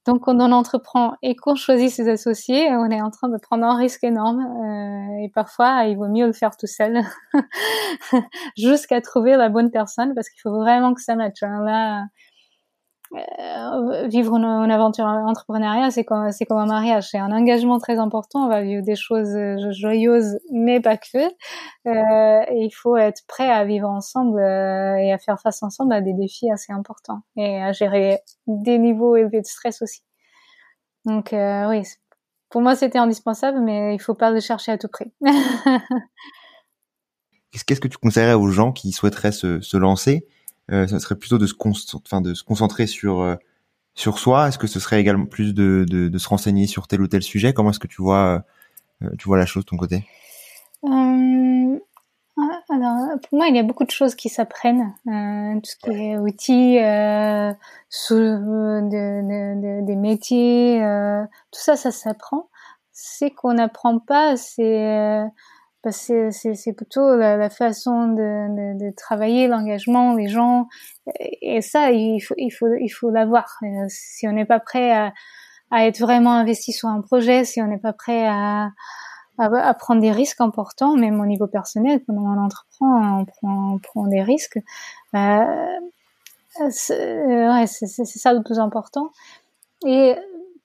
Donc, 0.04 0.22
quand 0.24 0.40
on 0.40 0.50
entreprend 0.50 1.14
et 1.22 1.36
qu'on 1.36 1.54
choisit 1.54 1.88
ses 1.88 2.08
associés, 2.08 2.68
on 2.70 2.90
est 2.90 3.00
en 3.00 3.10
train 3.10 3.28
de 3.28 3.38
prendre 3.38 3.64
un 3.64 3.76
risque 3.76 4.02
énorme. 4.02 4.40
Euh, 4.40 5.24
et 5.24 5.30
parfois, 5.32 5.84
il 5.84 5.96
vaut 5.96 6.08
mieux 6.08 6.26
le 6.26 6.32
faire 6.32 6.56
tout 6.56 6.66
seul, 6.66 7.02
jusqu'à 8.56 9.00
trouver 9.00 9.36
la 9.36 9.48
bonne 9.48 9.70
personne, 9.70 10.12
parce 10.14 10.28
qu'il 10.28 10.40
faut 10.40 10.58
vraiment 10.58 10.92
que 10.94 11.00
ça 11.00 11.14
matche. 11.14 11.42
Hein. 11.42 11.62
Là, 11.64 12.04
euh, 13.14 14.06
vivre 14.08 14.36
une, 14.36 14.70
aventure 14.70 15.04
entrepreneuriale, 15.04 15.92
c'est 15.92 16.04
comme, 16.04 16.26
un 16.50 16.66
mariage, 16.66 17.10
c'est 17.10 17.18
un 17.18 17.30
engagement 17.30 17.78
très 17.78 17.98
important. 17.98 18.46
On 18.46 18.48
va 18.48 18.62
vivre 18.62 18.82
des 18.82 18.96
choses 18.96 19.34
euh, 19.36 19.70
joyeuses, 19.72 20.38
mais 20.50 20.80
pas 20.80 20.96
que. 20.96 21.18
Euh, 21.18 22.44
il 22.52 22.70
faut 22.70 22.96
être 22.96 23.22
prêt 23.28 23.50
à 23.50 23.64
vivre 23.64 23.88
ensemble 23.88 24.40
et 24.40 25.12
à 25.12 25.18
faire 25.18 25.38
face 25.40 25.62
ensemble 25.62 25.92
à 25.92 26.00
des 26.00 26.14
défis 26.14 26.50
assez 26.50 26.72
importants 26.72 27.20
et 27.36 27.62
à 27.62 27.72
gérer 27.72 28.20
des 28.46 28.78
niveaux 28.78 29.16
élevés 29.16 29.40
de 29.40 29.46
stress 29.46 29.82
aussi. 29.82 30.02
Donc 31.04 31.30
oui, 31.32 31.82
pour 32.48 32.60
moi 32.62 32.76
c'était 32.76 32.98
indispensable, 32.98 33.60
mais 33.60 33.94
il 33.94 33.98
faut 33.98 34.14
pas 34.14 34.30
le 34.30 34.40
chercher 34.40 34.72
à 34.72 34.78
tout 34.78 34.88
prix. 34.88 35.12
Qu'est-ce 37.66 37.80
que 37.80 37.88
tu 37.88 37.98
conseillerais 37.98 38.34
aux 38.34 38.48
gens 38.48 38.72
qui 38.72 38.92
souhaiteraient 38.92 39.32
se, 39.32 39.76
lancer 39.76 40.26
ça 40.68 40.98
serait 41.00 41.16
plutôt 41.16 41.38
de 41.38 41.46
se, 41.46 41.54
enfin, 41.96 42.20
de 42.20 42.34
se 42.34 42.42
concentrer 42.44 42.86
sur 42.86 43.20
euh, 43.20 43.36
sur 43.94 44.18
soi. 44.18 44.48
Est-ce 44.48 44.58
que 44.58 44.66
ce 44.66 44.80
serait 44.80 45.00
également 45.00 45.26
plus 45.26 45.54
de, 45.54 45.84
de, 45.88 46.08
de, 46.08 46.18
se 46.18 46.28
renseigner 46.28 46.66
sur 46.66 46.86
tel 46.88 47.02
ou 47.02 47.08
tel 47.08 47.22
sujet? 47.22 47.52
Comment 47.52 47.70
est-ce 47.70 47.78
que 47.78 47.88
tu 47.88 48.02
vois 48.02 48.42
euh, 49.02 49.10
tu 49.18 49.26
vois 49.26 49.38
la 49.38 49.46
chose 49.46 49.64
de 49.64 49.68
ton 49.68 49.76
côté? 49.76 50.04
Euh, 50.84 51.78
alors, 52.70 53.20
pour 53.28 53.38
moi, 53.38 53.48
il 53.48 53.56
y 53.56 53.58
a 53.58 53.62
beaucoup 53.62 53.84
de 53.84 53.90
choses 53.90 54.14
qui 54.14 54.28
s'apprennent. 54.28 54.94
Euh, 55.06 55.60
tout 55.60 55.70
ce 55.70 55.76
qui 55.76 55.90
est 55.90 56.18
outils, 56.18 56.78
euh, 56.78 57.52
sous, 57.90 58.14
de, 58.14 58.80
de, 58.90 59.84
des 59.84 59.96
métiers, 59.96 60.80
tout 61.50 61.60
ça, 61.60 61.76
ça 61.76 61.90
s'apprend. 61.90 62.48
C'est 62.92 63.30
qu'on 63.30 63.54
n'apprend 63.54 63.98
pas, 63.98 64.36
c'est 64.36 65.24
bah, 65.84 65.90
c'est 65.90 66.72
plutôt 66.76 67.16
la, 67.16 67.36
la 67.36 67.50
façon 67.50 68.08
de, 68.08 68.14
de, 68.76 68.86
de 68.86 68.94
travailler, 68.94 69.48
l'engagement, 69.48 70.14
les 70.14 70.28
gens. 70.28 70.68
Et 71.20 71.60
ça, 71.60 71.90
il 71.90 72.20
faut, 72.20 72.34
il 72.38 72.50
faut, 72.50 72.72
il 72.80 72.88
faut 72.88 73.10
l'avoir. 73.10 73.58
Euh, 73.62 73.86
si 73.88 74.28
on 74.28 74.32
n'est 74.32 74.44
pas 74.44 74.60
prêt 74.60 74.92
à, 74.92 75.12
à, 75.72 75.86
être 75.86 75.98
vraiment 75.98 76.34
investi 76.34 76.72
sur 76.72 76.88
un 76.88 77.00
projet, 77.00 77.44
si 77.44 77.60
on 77.60 77.66
n'est 77.66 77.78
pas 77.78 77.92
prêt 77.92 78.26
à, 78.28 78.70
à, 79.38 79.74
prendre 79.74 80.00
des 80.00 80.12
risques 80.12 80.40
importants, 80.40 80.96
même 80.96 81.20
au 81.20 81.26
niveau 81.26 81.48
personnel, 81.48 82.00
quand 82.06 82.14
on 82.14 82.38
entreprend, 82.38 83.20
on 83.20 83.24
prend, 83.24 83.74
on 83.74 83.78
prend 83.78 84.06
des 84.06 84.22
risques. 84.22 84.60
Bah, 85.12 85.48
c'est 86.70 87.48
ouais, 87.48 87.66
ça 87.66 88.32
le 88.32 88.42
plus 88.44 88.60
important. 88.60 89.10
Et 89.84 90.14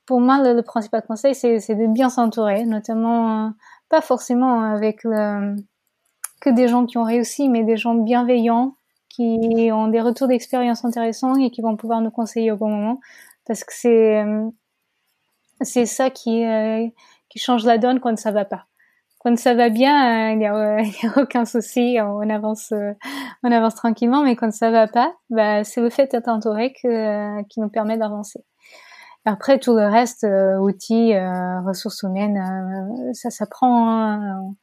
pour 0.05 0.21
moi, 0.21 0.43
le, 0.43 0.53
le 0.53 0.62
principal 0.62 1.01
conseil, 1.07 1.33
c'est 1.33 1.57
de 1.75 1.88
bien 1.88 2.09
s'entourer, 2.09 2.65
notamment 2.65 3.53
pas 3.89 4.01
forcément 4.01 4.62
avec 4.62 5.01
que 5.01 6.50
des 6.50 6.67
gens 6.67 6.86
qui 6.86 6.98
ont 6.98 7.03
réussi, 7.03 7.50
mais 7.50 7.63
des 7.63 7.77
gens 7.77 7.96
bienveillants 7.96 8.75
qui 9.10 9.70
ont 9.72 9.88
des 9.88 10.01
retours 10.01 10.27
d'expérience 10.27 10.86
intéressants 10.86 11.36
et 11.36 11.50
qui 11.50 11.62
vont 11.62 11.75
pouvoir 11.75 12.01
nous 12.01 12.12
conseiller 12.12 12.51
au 12.51 12.58
bon 12.58 12.70
moment, 12.70 13.00
parce 13.46 13.63
que 13.63 13.74
c'est 13.74 14.24
c'est 15.62 15.86
ça 15.86 16.10
qui 16.10 16.46
euh, 16.46 16.88
qui 17.29 17.39
change 17.39 17.65
la 17.65 17.77
donne 17.77 18.00
quand 18.00 18.17
ça 18.17 18.32
va 18.32 18.46
pas. 18.46 18.65
Quand 19.20 19.38
ça 19.38 19.56
va 19.56 19.70
bien, 19.70 20.29
euh, 20.29 20.34
il 20.34 20.38
n'y 20.38 20.46
a, 20.46 20.53
a, 21.17 21.22
aucun 21.22 21.46
souci, 21.46 21.98
on 22.00 22.29
avance, 22.29 22.72
euh, 22.72 22.94
on 23.44 23.51
avance 23.51 23.75
tranquillement, 23.75 24.24
mais 24.24 24.36
quand 24.36 24.51
ça 24.53 24.70
va 24.70 24.88
pas, 24.88 25.13
bah, 25.29 25.63
c'est 25.63 25.82
le 25.82 25.89
fait 25.89 26.12
d'être 26.12 26.27
entouré 26.27 26.74
que, 26.74 27.41
qui 27.44 27.60
nous 27.60 27.70
permet 27.70 27.98
d'avancer. 27.98 28.44
Après, 29.27 29.60
tout 29.60 29.75
le 29.75 29.86
reste, 29.86 30.24
euh, 30.24 30.57
outils, 30.57 31.13
euh, 31.13 31.60
ressources 31.60 32.03
humaines, 32.03 32.38
euh, 32.38 33.12
ça 33.12 33.29
s'apprend. 33.29 33.89
Hein. 33.89 34.55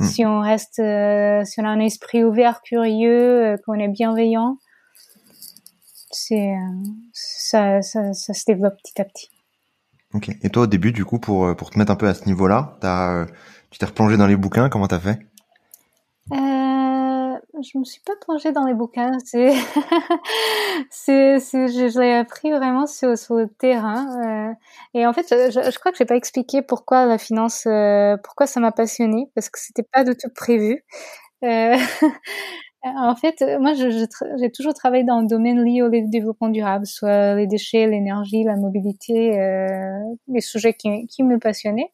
Hmm. 0.00 0.04
Si 0.04 0.26
on 0.26 0.40
reste, 0.40 0.74
si 0.74 1.60
on 1.60 1.64
a 1.64 1.68
un 1.68 1.78
esprit 1.78 2.24
ouvert, 2.24 2.60
curieux, 2.62 3.56
qu'on 3.64 3.74
est 3.74 3.86
bienveillant, 3.86 4.58
c'est 6.10 6.52
ça, 7.12 7.80
ça, 7.80 8.12
ça, 8.12 8.34
se 8.34 8.44
développe 8.44 8.74
petit 8.82 9.00
à 9.00 9.04
petit. 9.04 9.30
Ok. 10.14 10.30
Et 10.42 10.50
toi, 10.50 10.64
au 10.64 10.66
début, 10.66 10.90
du 10.90 11.04
coup, 11.04 11.20
pour 11.20 11.54
pour 11.54 11.70
te 11.70 11.78
mettre 11.78 11.92
un 11.92 11.96
peu 11.96 12.08
à 12.08 12.14
ce 12.14 12.26
niveau-là, 12.26 12.76
tu 13.70 13.78
t'es 13.78 13.86
replongé 13.86 14.16
dans 14.16 14.26
les 14.26 14.36
bouquins. 14.36 14.68
Comment 14.68 14.88
t'as 14.88 14.98
fait? 14.98 15.20
Je 17.62 17.78
me 17.78 17.84
suis 17.84 18.00
pas 18.00 18.14
plongée 18.20 18.52
dans 18.52 18.64
les 18.64 18.74
bouquins. 18.74 19.12
C'est, 19.24 19.52
c'est, 20.90 21.38
je, 21.40 21.98
l'ai 22.00 22.14
appris 22.14 22.50
vraiment 22.50 22.86
sur, 22.86 23.16
sur 23.16 23.34
le 23.34 23.48
terrain. 23.48 24.50
Euh, 24.50 24.54
et 24.94 25.06
en 25.06 25.12
fait, 25.12 25.26
je, 25.28 25.78
crois 25.78 25.92
que 25.92 25.98
j'ai 25.98 26.04
pas 26.04 26.16
expliqué 26.16 26.62
pourquoi 26.62 27.06
la 27.06 27.18
finance, 27.18 27.64
euh, 27.66 28.16
pourquoi 28.22 28.46
ça 28.46 28.60
m'a 28.60 28.72
passionnée, 28.72 29.30
parce 29.34 29.50
que 29.50 29.58
c'était 29.58 29.82
pas 29.82 30.04
du 30.04 30.12
tout 30.16 30.30
prévu. 30.34 30.84
Euh, 31.44 31.76
en 32.82 33.16
fait, 33.16 33.42
moi, 33.60 33.72
j'ai 33.74 34.52
toujours 34.52 34.74
travaillé 34.74 35.04
dans 35.04 35.20
le 35.20 35.26
domaine 35.26 35.62
lié 35.62 35.82
au 35.82 35.88
développement 35.88 36.48
durable, 36.48 36.86
soit 36.86 37.34
les 37.34 37.46
déchets, 37.46 37.86
l'énergie, 37.86 38.44
la 38.44 38.56
mobilité, 38.56 39.30
les 40.28 40.40
sujets 40.40 40.74
qui 40.74 41.22
me 41.22 41.38
passionnaient. 41.38 41.92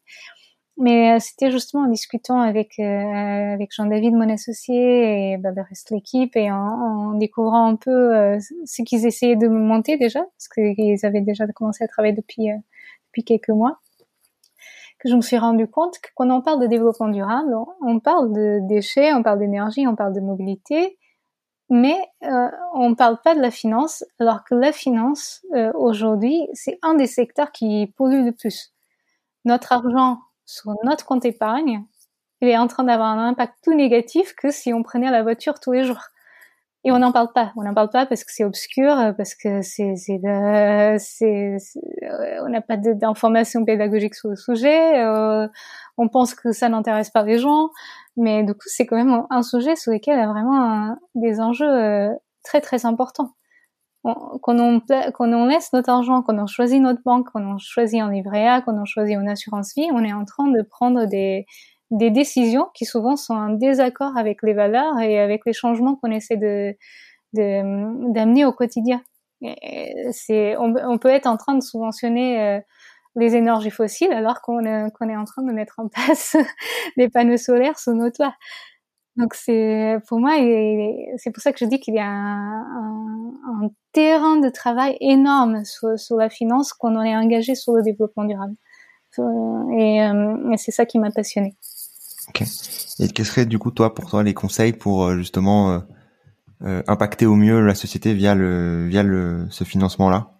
Mais 0.76 1.12
euh, 1.14 1.18
c'était 1.20 1.52
justement 1.52 1.84
en 1.84 1.88
discutant 1.88 2.40
avec 2.40 2.80
euh, 2.80 2.82
avec 2.82 3.72
Jean-David, 3.72 4.12
mon 4.14 4.28
associé, 4.28 5.34
et 5.34 5.36
bah, 5.36 5.50
le 5.54 5.62
reste 5.62 5.90
de 5.90 5.96
l'équipe, 5.96 6.34
et 6.34 6.50
en, 6.50 6.56
en, 6.56 7.14
découvrant 7.14 7.66
un 7.66 7.76
peu 7.76 8.14
euh, 8.16 8.38
ce 8.64 8.82
qu'ils 8.82 9.06
essayaient 9.06 9.36
de 9.36 9.46
monter 9.46 9.96
déjà, 9.98 10.20
parce 10.20 10.48
qu'ils 10.48 11.06
avaient 11.06 11.20
déjà 11.20 11.46
commencé 11.48 11.84
à 11.84 11.88
travailler 11.88 12.14
depuis 12.14 12.48
depuis 13.06 13.24
quelques 13.24 13.50
mois, 13.50 13.78
que 14.98 15.08
je 15.08 15.14
me 15.14 15.20
suis 15.20 15.38
rendu 15.38 15.68
compte 15.68 15.98
que 16.00 16.08
quand 16.16 16.28
on 16.30 16.42
parle 16.42 16.60
de 16.60 16.66
développement 16.66 17.08
durable, 17.08 17.54
on 17.80 18.00
parle 18.00 18.32
de 18.32 18.58
déchets, 18.66 19.14
on 19.14 19.22
parle 19.22 19.38
d'énergie, 19.38 19.86
on 19.86 19.94
parle 19.94 20.14
de 20.14 20.20
mobilité, 20.20 20.98
mais 21.70 21.96
euh, 22.24 22.50
on 22.74 22.90
ne 22.90 22.94
parle 22.96 23.18
pas 23.22 23.36
de 23.36 23.40
la 23.40 23.52
finance, 23.52 24.04
alors 24.18 24.42
que 24.44 24.56
la 24.56 24.72
finance, 24.72 25.44
aujourd'hui, 25.74 26.48
c'est 26.52 26.78
un 26.82 26.94
des 26.94 27.06
secteurs 27.06 27.52
qui 27.52 27.92
pollue 27.96 28.24
le 28.24 28.32
plus. 28.32 28.72
Notre 29.44 29.72
argent 29.72 30.18
sur 30.46 30.72
notre 30.84 31.04
compte 31.04 31.24
épargne, 31.24 31.84
il 32.40 32.48
est 32.48 32.58
en 32.58 32.66
train 32.66 32.84
d'avoir 32.84 33.08
un 33.08 33.28
impact 33.28 33.54
plus 33.62 33.76
négatif 33.76 34.34
que 34.34 34.50
si 34.50 34.72
on 34.72 34.82
prenait 34.82 35.10
la 35.10 35.22
voiture 35.22 35.60
tous 35.60 35.72
les 35.72 35.84
jours. 35.84 36.08
Et 36.86 36.92
on 36.92 36.98
n'en 36.98 37.12
parle 37.12 37.32
pas. 37.32 37.52
On 37.56 37.62
n'en 37.62 37.72
parle 37.72 37.88
pas 37.88 38.04
parce 38.04 38.24
que 38.24 38.32
c'est 38.32 38.44
obscur, 38.44 38.94
parce 39.16 39.34
que 39.34 39.62
c'est, 39.62 39.96
c'est, 39.96 40.20
euh, 40.22 40.98
on 42.42 42.48
n'a 42.50 42.60
pas 42.60 42.76
d'informations 42.76 43.64
pédagogiques 43.64 44.14
sur 44.14 44.28
le 44.28 44.36
sujet. 44.36 45.02
Euh, 45.02 45.48
on 45.96 46.08
pense 46.08 46.34
que 46.34 46.52
ça 46.52 46.68
n'intéresse 46.68 47.08
pas 47.08 47.22
les 47.22 47.38
gens, 47.38 47.70
mais 48.18 48.42
du 48.42 48.52
coup, 48.52 48.66
c'est 48.66 48.84
quand 48.84 48.96
même 48.96 49.24
un 49.30 49.42
sujet 49.42 49.76
sur 49.76 49.92
lequel 49.92 50.16
il 50.16 50.20
y 50.20 50.22
a 50.22 50.28
vraiment 50.28 50.96
des 51.14 51.40
enjeux 51.40 51.66
euh, 51.66 52.12
très 52.42 52.60
très 52.60 52.84
importants 52.84 53.30
quand 54.04 54.58
on, 54.58 55.46
laisse 55.46 55.72
notre 55.72 55.88
argent, 55.88 56.22
quand 56.22 56.38
on 56.38 56.46
choisit 56.46 56.80
notre 56.80 57.02
banque, 57.02 57.28
quand 57.32 57.42
on 57.42 57.56
choisit 57.58 58.00
un 58.00 58.10
livret 58.10 58.46
A, 58.46 58.60
quand 58.60 58.76
on 58.76 58.84
choisit 58.84 59.16
une 59.16 59.28
assurance 59.28 59.72
vie, 59.74 59.88
on 59.92 60.04
est 60.04 60.12
en 60.12 60.26
train 60.26 60.48
de 60.48 60.60
prendre 60.60 61.06
des, 61.06 61.46
des 61.90 62.10
décisions 62.10 62.68
qui 62.74 62.84
souvent 62.84 63.16
sont 63.16 63.34
en 63.34 63.50
désaccord 63.50 64.16
avec 64.16 64.42
les 64.42 64.52
valeurs 64.52 64.98
et 65.00 65.18
avec 65.18 65.42
les 65.46 65.54
changements 65.54 65.96
qu'on 65.96 66.10
essaie 66.10 66.36
de 66.36 66.76
d'amener 67.32 68.44
au 68.44 68.52
quotidien. 68.52 69.02
C'est, 70.12 70.56
on, 70.56 70.98
peut 70.98 71.08
être 71.08 71.26
en 71.26 71.36
train 71.36 71.54
de 71.54 71.62
subventionner 71.62 72.40
euh, 72.40 72.60
les 73.16 73.34
énergies 73.34 73.70
fossiles 73.70 74.12
alors 74.12 74.40
qu'on 74.40 74.62
qu'on 74.90 75.08
est 75.08 75.16
en 75.16 75.24
train 75.24 75.42
de 75.42 75.52
mettre 75.52 75.80
en 75.80 75.88
place 75.92 76.36
des 76.96 77.08
panneaux 77.08 77.36
solaires 77.36 77.78
sur 77.78 77.92
nos 77.92 78.10
toits. 78.10 78.34
Donc 79.16 79.34
c'est 79.34 79.98
pour 80.08 80.18
moi, 80.18 80.32
c'est 81.18 81.30
pour 81.30 81.42
ça 81.42 81.52
que 81.52 81.58
je 81.60 81.66
dis 81.66 81.78
qu'il 81.78 81.94
y 81.94 82.00
a 82.00 82.06
un, 82.06 82.62
un, 82.62 83.64
un, 83.64 83.70
terrain 83.92 84.36
de 84.36 84.48
travail 84.48 84.96
énorme 85.00 85.64
sur, 85.64 85.98
sur 85.98 86.16
la 86.16 86.28
finance 86.28 86.72
qu'on 86.72 87.00
est 87.00 87.16
engagé 87.16 87.54
sur 87.54 87.74
le 87.74 87.82
développement 87.82 88.24
durable. 88.24 88.56
Euh, 89.18 89.78
et, 89.78 90.02
euh, 90.02 90.50
et 90.50 90.56
c'est 90.56 90.72
ça 90.72 90.84
qui 90.84 90.98
m'a 90.98 91.12
passionné. 91.12 91.54
Ok. 92.28 92.42
Et 92.98 93.08
quels 93.08 93.26
seraient 93.26 93.46
du 93.46 93.58
coup 93.58 93.70
toi 93.70 93.94
pour 93.94 94.10
toi 94.10 94.22
les 94.22 94.34
conseils 94.34 94.72
pour 94.72 95.04
euh, 95.04 95.16
justement 95.16 95.82
euh, 96.62 96.82
impacter 96.86 97.26
au 97.26 97.36
mieux 97.36 97.60
la 97.60 97.74
société 97.74 98.14
via 98.14 98.34
le 98.34 98.88
via 98.88 99.02
le 99.02 99.46
ce 99.50 99.64
financement 99.64 100.10
là 100.10 100.32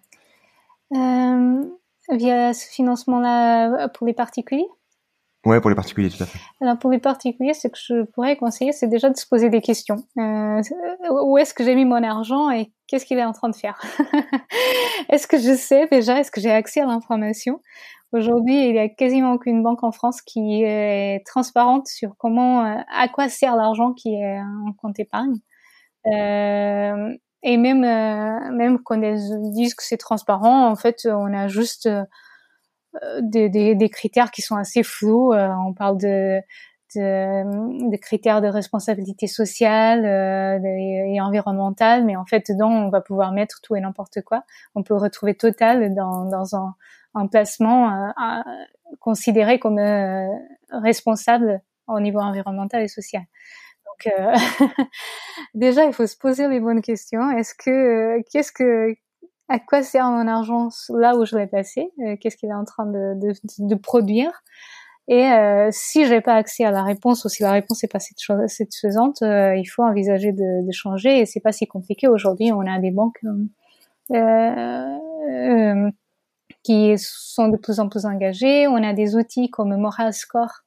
euh, 0.93 1.63
Via 2.11 2.53
ce 2.53 2.67
financement 2.67 3.19
là 3.19 3.87
pour 3.89 4.05
les 4.05 4.13
particuliers? 4.13 4.67
Ouais, 5.45 5.61
pour 5.61 5.69
les 5.69 5.75
particuliers, 5.75 6.09
tout 6.09 6.23
à 6.23 6.25
fait. 6.25 6.39
Alors 6.59 6.79
pour 6.79 6.89
les 6.89 6.97
particuliers, 6.97 7.53
ce 7.53 7.67
que 7.67 7.77
je 7.77 8.03
pourrais 8.03 8.35
conseiller, 8.35 8.71
c'est 8.71 8.87
déjà 8.87 9.11
de 9.11 9.15
se 9.15 9.27
poser 9.27 9.49
des 9.49 9.61
questions. 9.61 9.97
Euh, 10.17 10.61
où 11.23 11.37
est-ce 11.37 11.53
que 11.53 11.63
j'ai 11.63 11.75
mis 11.75 11.85
mon 11.85 12.03
argent 12.03 12.49
et 12.49 12.71
qu'est-ce 12.87 13.05
qu'il 13.05 13.19
est 13.19 13.23
en 13.23 13.31
train 13.31 13.49
de 13.49 13.55
faire? 13.55 13.79
Est-ce 15.09 15.27
que 15.27 15.37
je 15.37 15.55
sais 15.55 15.87
déjà 15.87 16.19
Est-ce 16.19 16.31
que 16.31 16.41
j'ai 16.41 16.51
accès 16.51 16.81
à 16.81 16.87
l'information? 16.87 17.61
Aujourd'hui, 18.11 18.69
il 18.69 18.75
y 18.75 18.79
a 18.79 18.89
quasiment 18.89 19.33
aucune 19.33 19.61
banque 19.61 19.83
en 19.83 19.91
France 19.91 20.21
qui 20.23 20.63
est 20.63 21.23
transparente 21.27 21.87
sur 21.87 22.15
comment, 22.17 22.65
euh, 22.65 22.77
à 22.91 23.07
quoi 23.07 23.29
sert 23.29 23.55
l'argent 23.55 23.93
qui 23.93 24.15
est 24.15 24.39
en 24.39 24.73
compte 24.73 24.99
épargne. 24.99 25.37
Euh, 26.07 27.13
et 27.43 27.57
même 27.57 27.81
même 27.81 28.79
quand 28.83 28.99
que 28.99 29.83
c'est 29.83 29.97
transparent, 29.97 30.67
en 30.67 30.75
fait, 30.75 31.05
on 31.05 31.31
a 31.33 31.47
juste 31.47 31.87
des, 33.21 33.49
des, 33.49 33.75
des, 33.75 33.89
critères 33.89 34.31
qui 34.31 34.41
sont 34.41 34.55
assez 34.55 34.83
flous. 34.83 35.33
on 35.33 35.73
parle 35.73 35.97
de 35.97 36.41
de, 36.95 37.89
de, 37.91 37.97
critères 37.97 38.41
de 38.41 38.47
responsabilité 38.47 39.27
sociale 39.27 40.05
euh, 40.05 40.59
et, 40.63 41.19
environnementale, 41.21 42.05
mais 42.05 42.15
en 42.15 42.25
fait 42.25 42.49
dedans 42.49 42.69
on 42.69 42.89
va 42.89 43.01
pouvoir 43.01 43.31
mettre 43.31 43.59
tout 43.61 43.75
et 43.75 43.81
n'importe 43.81 44.21
quoi. 44.21 44.43
On 44.75 44.83
peut 44.83 44.95
retrouver 44.95 45.35
Total 45.35 45.93
dans, 45.93 46.25
dans 46.29 46.55
un, 46.55 46.75
un 47.13 47.27
placement 47.27 47.91
euh, 47.91 48.41
considéré 48.99 49.59
comme 49.59 49.79
euh, 49.79 50.27
responsable 50.71 51.61
au 51.87 51.99
niveau 51.99 52.19
environnemental 52.19 52.83
et 52.83 52.87
social. 52.87 53.23
Donc 53.85 54.13
euh, 54.19 54.35
déjà 55.53 55.85
il 55.85 55.93
faut 55.93 56.07
se 56.07 56.17
poser 56.17 56.47
les 56.47 56.59
bonnes 56.59 56.81
questions. 56.81 57.31
Est-ce 57.31 57.53
que 57.55 58.21
qu'est-ce 58.31 58.51
que 58.51 58.95
à 59.47 59.59
quoi 59.59 59.83
sert 59.83 60.09
mon 60.09 60.27
argent 60.27 60.69
là 60.89 61.15
où 61.15 61.25
je 61.25 61.37
l'ai 61.37 61.47
passé 61.47 61.91
Qu'est-ce 62.19 62.37
qu'il 62.37 62.49
est 62.49 62.53
en 62.53 62.65
train 62.65 62.85
de, 62.85 63.13
de, 63.19 63.33
de 63.59 63.75
produire? 63.75 64.31
Et 65.07 65.23
euh, 65.31 65.69
si 65.71 66.05
j'ai 66.07 66.19
pas 66.19 66.33
accès 66.33 66.65
à 66.65 66.71
la 66.71 66.81
réponse 66.81 67.25
ou 67.25 67.29
si 67.29 67.43
la 67.43 67.51
réponse 67.51 67.83
n'est 67.83 67.89
pas 67.89 67.99
satisfaisante, 67.99 69.21
euh, 69.21 69.55
il 69.55 69.65
faut 69.65 69.83
envisager 69.83 70.31
de, 70.31 70.65
de 70.65 70.71
changer. 70.71 71.19
Et 71.19 71.25
c'est 71.27 71.41
pas 71.41 71.51
si 71.51 71.67
compliqué 71.67 72.07
aujourd'hui. 72.07 72.51
On 72.51 72.61
a 72.61 72.79
des 72.79 72.89
banques 72.89 73.21
euh, 74.11 74.97
euh, 75.29 75.91
qui 76.63 76.95
sont 76.97 77.49
de 77.49 77.57
plus 77.57 77.79
en 77.79 77.87
plus 77.87 78.05
engagées. 78.05 78.67
On 78.67 78.83
a 78.83 78.93
des 78.93 79.15
outils 79.15 79.51
comme 79.51 79.77
Moral 79.77 80.11
Score 80.11 80.64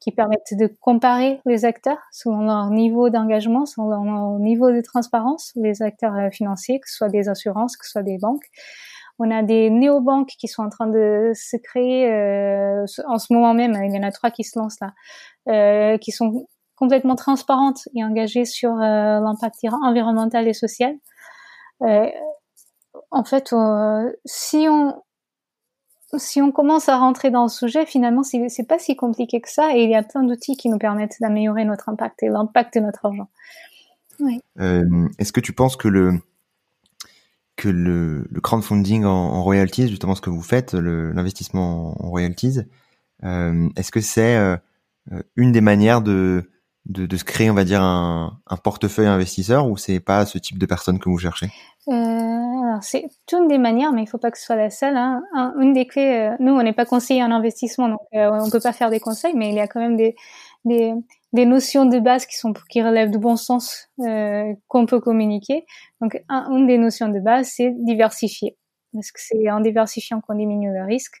qui 0.00 0.12
permettent 0.12 0.54
de 0.54 0.66
comparer 0.80 1.40
les 1.44 1.64
acteurs 1.64 1.98
selon 2.10 2.40
leur 2.40 2.70
niveau 2.70 3.10
d'engagement, 3.10 3.66
selon 3.66 4.04
leur 4.04 4.38
niveau 4.38 4.70
de 4.72 4.80
transparence, 4.80 5.52
les 5.56 5.82
acteurs 5.82 6.14
euh, 6.16 6.30
financiers, 6.30 6.80
que 6.80 6.88
ce 6.88 6.96
soit 6.96 7.10
des 7.10 7.28
assurances, 7.28 7.76
que 7.76 7.84
ce 7.86 7.92
soit 7.92 8.02
des 8.02 8.18
banques. 8.18 8.46
On 9.18 9.30
a 9.30 9.42
des 9.42 9.68
néobanques 9.68 10.30
qui 10.38 10.48
sont 10.48 10.62
en 10.62 10.70
train 10.70 10.86
de 10.86 11.32
se 11.34 11.58
créer 11.58 12.10
euh, 12.10 12.86
en 13.06 13.18
ce 13.18 13.32
moment 13.34 13.52
même. 13.52 13.78
Il 13.84 13.94
y 13.94 13.98
en 13.98 14.02
a 14.02 14.10
trois 14.10 14.30
qui 14.30 14.44
se 14.44 14.58
lancent 14.58 14.80
là, 14.80 14.94
euh, 15.48 15.98
qui 15.98 16.10
sont 16.10 16.46
complètement 16.74 17.16
transparentes 17.16 17.86
et 17.94 18.02
engagées 18.02 18.46
sur 18.46 18.72
euh, 18.72 19.20
l'impact 19.20 19.56
environnemental 19.82 20.48
et 20.48 20.54
social. 20.54 20.94
Euh, 21.82 22.08
en 23.10 23.24
fait, 23.24 23.54
si 24.24 24.66
on 24.70 25.02
si 26.18 26.42
on 26.42 26.52
commence 26.52 26.88
à 26.88 26.98
rentrer 26.98 27.30
dans 27.30 27.44
le 27.44 27.48
sujet, 27.48 27.86
finalement, 27.86 28.22
c'est 28.22 28.66
pas 28.66 28.78
si 28.78 28.96
compliqué 28.96 29.40
que 29.40 29.50
ça, 29.50 29.76
et 29.76 29.84
il 29.84 29.90
y 29.90 29.94
a 29.94 30.02
plein 30.02 30.22
d'outils 30.22 30.56
qui 30.56 30.68
nous 30.68 30.78
permettent 30.78 31.16
d'améliorer 31.20 31.64
notre 31.64 31.88
impact 31.88 32.22
et 32.22 32.28
l'impact 32.28 32.74
de 32.74 32.80
notre 32.80 33.06
argent. 33.06 33.28
Oui. 34.18 34.40
Est-ce 35.18 35.32
que 35.32 35.40
tu 35.40 35.52
penses 35.52 35.76
que 35.76 35.88
le 35.88 36.20
que 37.60 37.68
le, 37.68 38.26
le 38.30 38.40
crowdfunding 38.40 39.04
en, 39.04 39.10
en, 39.10 39.42
royalties, 39.42 39.88
justement 39.88 40.14
ce 40.14 40.22
que 40.22 40.30
vous 40.30 40.42
faites, 40.42 40.72
l'investissement 40.72 42.02
en, 42.02 42.08
royalties, 42.08 42.60
euh, 43.22 43.68
est-ce 43.76 43.90
que 43.90 44.00
c'est 44.00 44.36
euh, 44.36 44.56
une 45.36 45.52
des 45.52 45.60
manières 45.60 46.00
de, 46.00 46.50
de, 46.86 47.04
de, 47.04 47.16
se 47.18 47.24
créer, 47.24 47.50
on 47.50 47.54
va 47.54 47.64
dire, 47.64 47.82
un, 47.82 48.38
un 48.46 48.56
portefeuille 48.56 49.06
investisseur 49.06 49.68
ou 49.68 49.76
c'est 49.76 50.00
pas 50.00 50.24
ce 50.24 50.38
type 50.38 50.58
de 50.58 50.64
personne 50.64 50.98
que 50.98 51.10
vous 51.10 51.18
cherchez? 51.18 51.50
Euh, 51.88 51.92
C'est 52.82 53.08
une 53.32 53.48
des 53.48 53.58
manières, 53.58 53.92
mais 53.92 54.02
il 54.02 54.06
faut 54.06 54.18
pas 54.18 54.30
que 54.30 54.38
ce 54.38 54.44
soit 54.44 54.56
la 54.56 54.70
seule. 54.70 54.96
Hein. 54.96 55.22
une 55.58 55.72
des 55.72 55.86
clés, 55.86 56.30
euh, 56.30 56.36
nous, 56.40 56.52
on 56.52 56.62
n'est 56.62 56.72
pas 56.72 56.84
conseiller 56.84 57.22
en 57.22 57.30
investissement, 57.30 57.88
donc 57.88 58.00
euh, 58.14 58.30
on 58.32 58.50
peut 58.50 58.60
pas 58.60 58.72
faire 58.72 58.90
des 58.90 59.00
conseils, 59.00 59.34
mais 59.34 59.48
il 59.50 59.54
y 59.54 59.60
a 59.60 59.66
quand 59.66 59.80
même 59.80 59.96
des, 59.96 60.14
notions 61.46 61.86
de 61.86 61.98
base 61.98 62.26
qui 62.26 62.82
relèvent 62.82 63.10
du 63.10 63.18
bon 63.18 63.36
sens 63.36 63.88
euh, 64.00 64.52
qu'on 64.68 64.86
peut 64.86 65.00
communiquer. 65.00 65.64
Donc, 66.00 66.22
une 66.28 66.66
des 66.66 66.78
notions 66.78 67.08
de 67.08 67.20
base, 67.20 67.48
c'est 67.56 67.70
diversifier, 67.70 68.56
parce 68.92 69.12
que 69.12 69.20
c'est 69.20 69.50
en 69.50 69.60
diversifiant 69.60 70.20
qu'on 70.20 70.34
diminue 70.34 70.72
le 70.72 70.84
risque. 70.84 71.16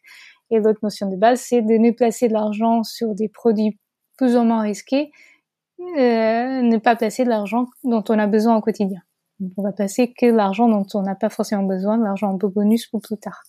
Et 0.50 0.58
l'autre 0.58 0.80
notion 0.82 1.08
de 1.08 1.16
base, 1.16 1.40
c'est 1.40 1.62
de 1.62 1.74
ne 1.74 1.90
placer 1.92 2.28
de 2.28 2.32
l'argent 2.32 2.82
sur 2.82 3.14
des 3.14 3.28
produits 3.28 3.78
plus 4.16 4.36
ou 4.36 4.42
moins 4.42 4.62
risqués, 4.62 5.12
euh, 5.80 6.60
ne 6.62 6.76
pas 6.76 6.94
placer 6.96 7.24
de 7.24 7.30
l'argent 7.30 7.66
dont 7.84 8.04
on 8.08 8.18
a 8.18 8.26
besoin 8.26 8.56
au 8.56 8.60
quotidien. 8.60 9.00
On 9.56 9.62
va 9.62 9.72
placer 9.72 10.12
que 10.12 10.26
l'argent 10.26 10.68
dont 10.68 10.86
on 10.94 11.02
n'a 11.02 11.14
pas 11.14 11.28
forcément 11.28 11.62
besoin, 11.62 11.96
l'argent 11.96 12.34
un 12.34 12.38
peu 12.38 12.48
bonus 12.48 12.86
pour 12.86 13.00
plus 13.00 13.16
tard. 13.16 13.42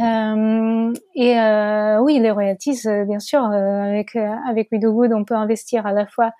Euh, 0.00 0.92
et 1.14 1.38
euh, 1.38 2.00
oui, 2.00 2.18
les 2.20 2.30
royalties, 2.30 2.80
euh, 2.86 3.04
bien 3.04 3.18
sûr, 3.18 3.44
euh, 3.44 3.82
avec 3.82 4.14
avec 4.16 4.72
Good, 4.72 5.12
on 5.12 5.24
peut 5.24 5.34
investir 5.34 5.86
à 5.86 5.92
la 5.92 6.06
fois 6.06 6.32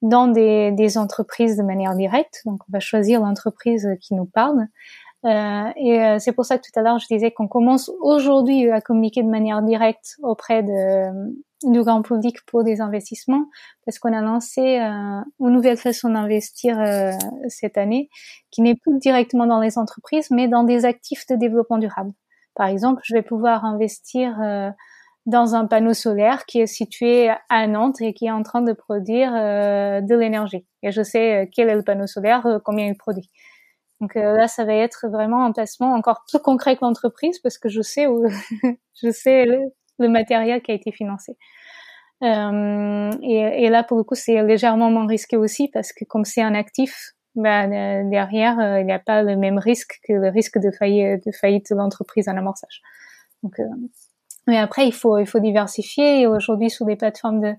dans 0.00 0.28
des, 0.28 0.70
des 0.72 0.96
entreprises 0.96 1.56
de 1.56 1.62
manière 1.62 1.94
directe, 1.94 2.42
donc 2.44 2.62
on 2.68 2.72
va 2.72 2.80
choisir 2.80 3.20
l'entreprise 3.20 3.88
qui 4.00 4.14
nous 4.14 4.26
parle. 4.26 4.68
Euh, 5.24 5.72
et 5.76 6.18
c'est 6.20 6.32
pour 6.32 6.44
ça 6.44 6.58
que 6.58 6.62
tout 6.62 6.78
à 6.78 6.82
l'heure 6.82 6.98
je 7.00 7.06
disais 7.10 7.32
qu'on 7.32 7.48
commence 7.48 7.90
aujourd'hui 8.00 8.70
à 8.70 8.80
communiquer 8.80 9.22
de 9.24 9.28
manière 9.28 9.62
directe 9.62 10.14
auprès 10.22 10.62
de, 10.62 11.10
du 11.64 11.82
grand 11.82 12.02
public 12.02 12.36
pour 12.46 12.62
des 12.62 12.80
investissements, 12.80 13.46
parce 13.84 13.98
qu'on 13.98 14.12
a 14.12 14.20
lancé 14.20 14.78
euh, 14.78 15.20
une 15.40 15.50
nouvelle 15.50 15.76
façon 15.76 16.10
d'investir 16.10 16.78
cette 17.48 17.78
année, 17.78 18.10
qui 18.50 18.62
n'est 18.62 18.76
plus 18.76 18.98
directement 18.98 19.46
dans 19.46 19.60
les 19.60 19.76
entreprises, 19.76 20.30
mais 20.30 20.46
dans 20.46 20.62
des 20.62 20.84
actifs 20.84 21.26
de 21.26 21.34
développement 21.34 21.78
durable. 21.78 22.12
Par 22.58 22.66
exemple, 22.66 23.00
je 23.04 23.14
vais 23.14 23.22
pouvoir 23.22 23.64
investir 23.64 24.36
euh, 24.42 24.70
dans 25.26 25.54
un 25.54 25.66
panneau 25.66 25.94
solaire 25.94 26.44
qui 26.44 26.60
est 26.60 26.66
situé 26.66 27.30
à 27.48 27.66
Nantes 27.68 28.00
et 28.00 28.12
qui 28.12 28.26
est 28.26 28.32
en 28.32 28.42
train 28.42 28.62
de 28.62 28.72
produire 28.72 29.32
euh, 29.32 30.00
de 30.00 30.16
l'énergie. 30.16 30.66
Et 30.82 30.90
je 30.90 31.02
sais 31.04 31.44
euh, 31.44 31.46
quel 31.54 31.68
est 31.68 31.76
le 31.76 31.84
panneau 31.84 32.08
solaire, 32.08 32.60
combien 32.64 32.86
il 32.86 32.96
produit. 32.96 33.30
Donc 34.00 34.14
là, 34.14 34.46
ça 34.46 34.64
va 34.64 34.74
être 34.74 35.08
vraiment 35.08 35.44
un 35.44 35.52
placement 35.52 35.92
encore 35.92 36.24
plus 36.28 36.38
concret 36.38 36.76
que 36.76 36.84
l'entreprise 36.84 37.38
parce 37.40 37.58
que 37.58 37.68
je 37.68 37.82
sais 37.82 38.06
où, 38.06 38.24
je 39.02 39.10
sais 39.10 39.44
le, 39.44 40.08
matériel 40.08 40.62
qui 40.62 40.70
a 40.70 40.74
été 40.74 40.92
financé. 40.92 41.36
Euh, 42.22 43.10
et, 43.22 43.64
et, 43.64 43.68
là, 43.68 43.82
pour 43.82 43.96
le 43.96 44.04
coup, 44.04 44.14
c'est 44.14 44.42
légèrement 44.42 44.90
moins 44.90 45.06
risqué 45.06 45.36
aussi 45.36 45.68
parce 45.68 45.92
que 45.92 46.04
comme 46.04 46.24
c'est 46.24 46.42
un 46.42 46.54
actif, 46.54 47.14
derrière, 47.42 48.58
euh, 48.58 48.80
il 48.80 48.86
n'y 48.86 48.92
a 48.92 48.98
pas 48.98 49.22
le 49.22 49.36
même 49.36 49.58
risque 49.58 50.00
que 50.06 50.12
le 50.12 50.28
risque 50.28 50.58
de 50.58 50.70
faillite 50.70 51.24
de, 51.26 51.32
faillite 51.32 51.70
de 51.70 51.76
l'entreprise 51.76 52.28
en 52.28 52.36
amorçage. 52.36 52.82
Donc, 53.42 53.58
euh, 53.60 53.64
mais 54.46 54.58
après, 54.58 54.86
il 54.86 54.92
faut, 54.92 55.18
il 55.18 55.26
faut 55.26 55.40
diversifier. 55.40 56.26
Aujourd'hui, 56.26 56.70
sur 56.70 56.86
des 56.86 56.96
plateformes 56.96 57.40
de, 57.40 57.54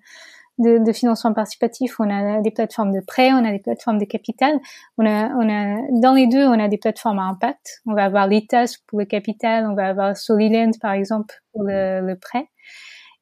de, 0.59 0.83
de, 0.83 0.93
financement 0.93 1.33
participatif, 1.33 1.99
on 1.99 2.09
a 2.09 2.41
des 2.41 2.51
plateformes 2.51 2.91
de 2.91 3.01
prêt, 3.05 3.31
on 3.33 3.43
a 3.43 3.51
des 3.51 3.59
plateformes 3.59 3.97
de 3.97 4.05
capital. 4.05 4.59
On 4.97 5.05
a, 5.05 5.29
on 5.29 5.49
a, 5.49 5.77
dans 6.01 6.13
les 6.13 6.27
deux, 6.27 6.45
on 6.45 6.59
a 6.59 6.67
des 6.67 6.77
plateformes 6.77 7.19
à 7.19 7.23
impact. 7.23 7.81
On 7.85 7.93
va 7.93 8.05
avoir 8.05 8.27
l'ITAS 8.27 8.75
pour 8.87 8.99
le 8.99 9.05
capital, 9.05 9.65
on 9.67 9.75
va 9.75 9.87
avoir 9.87 10.15
Solilend, 10.15 10.71
par 10.81 10.91
exemple, 10.91 11.33
pour 11.53 11.63
le, 11.63 12.01
le 12.01 12.15
prêt. 12.17 12.49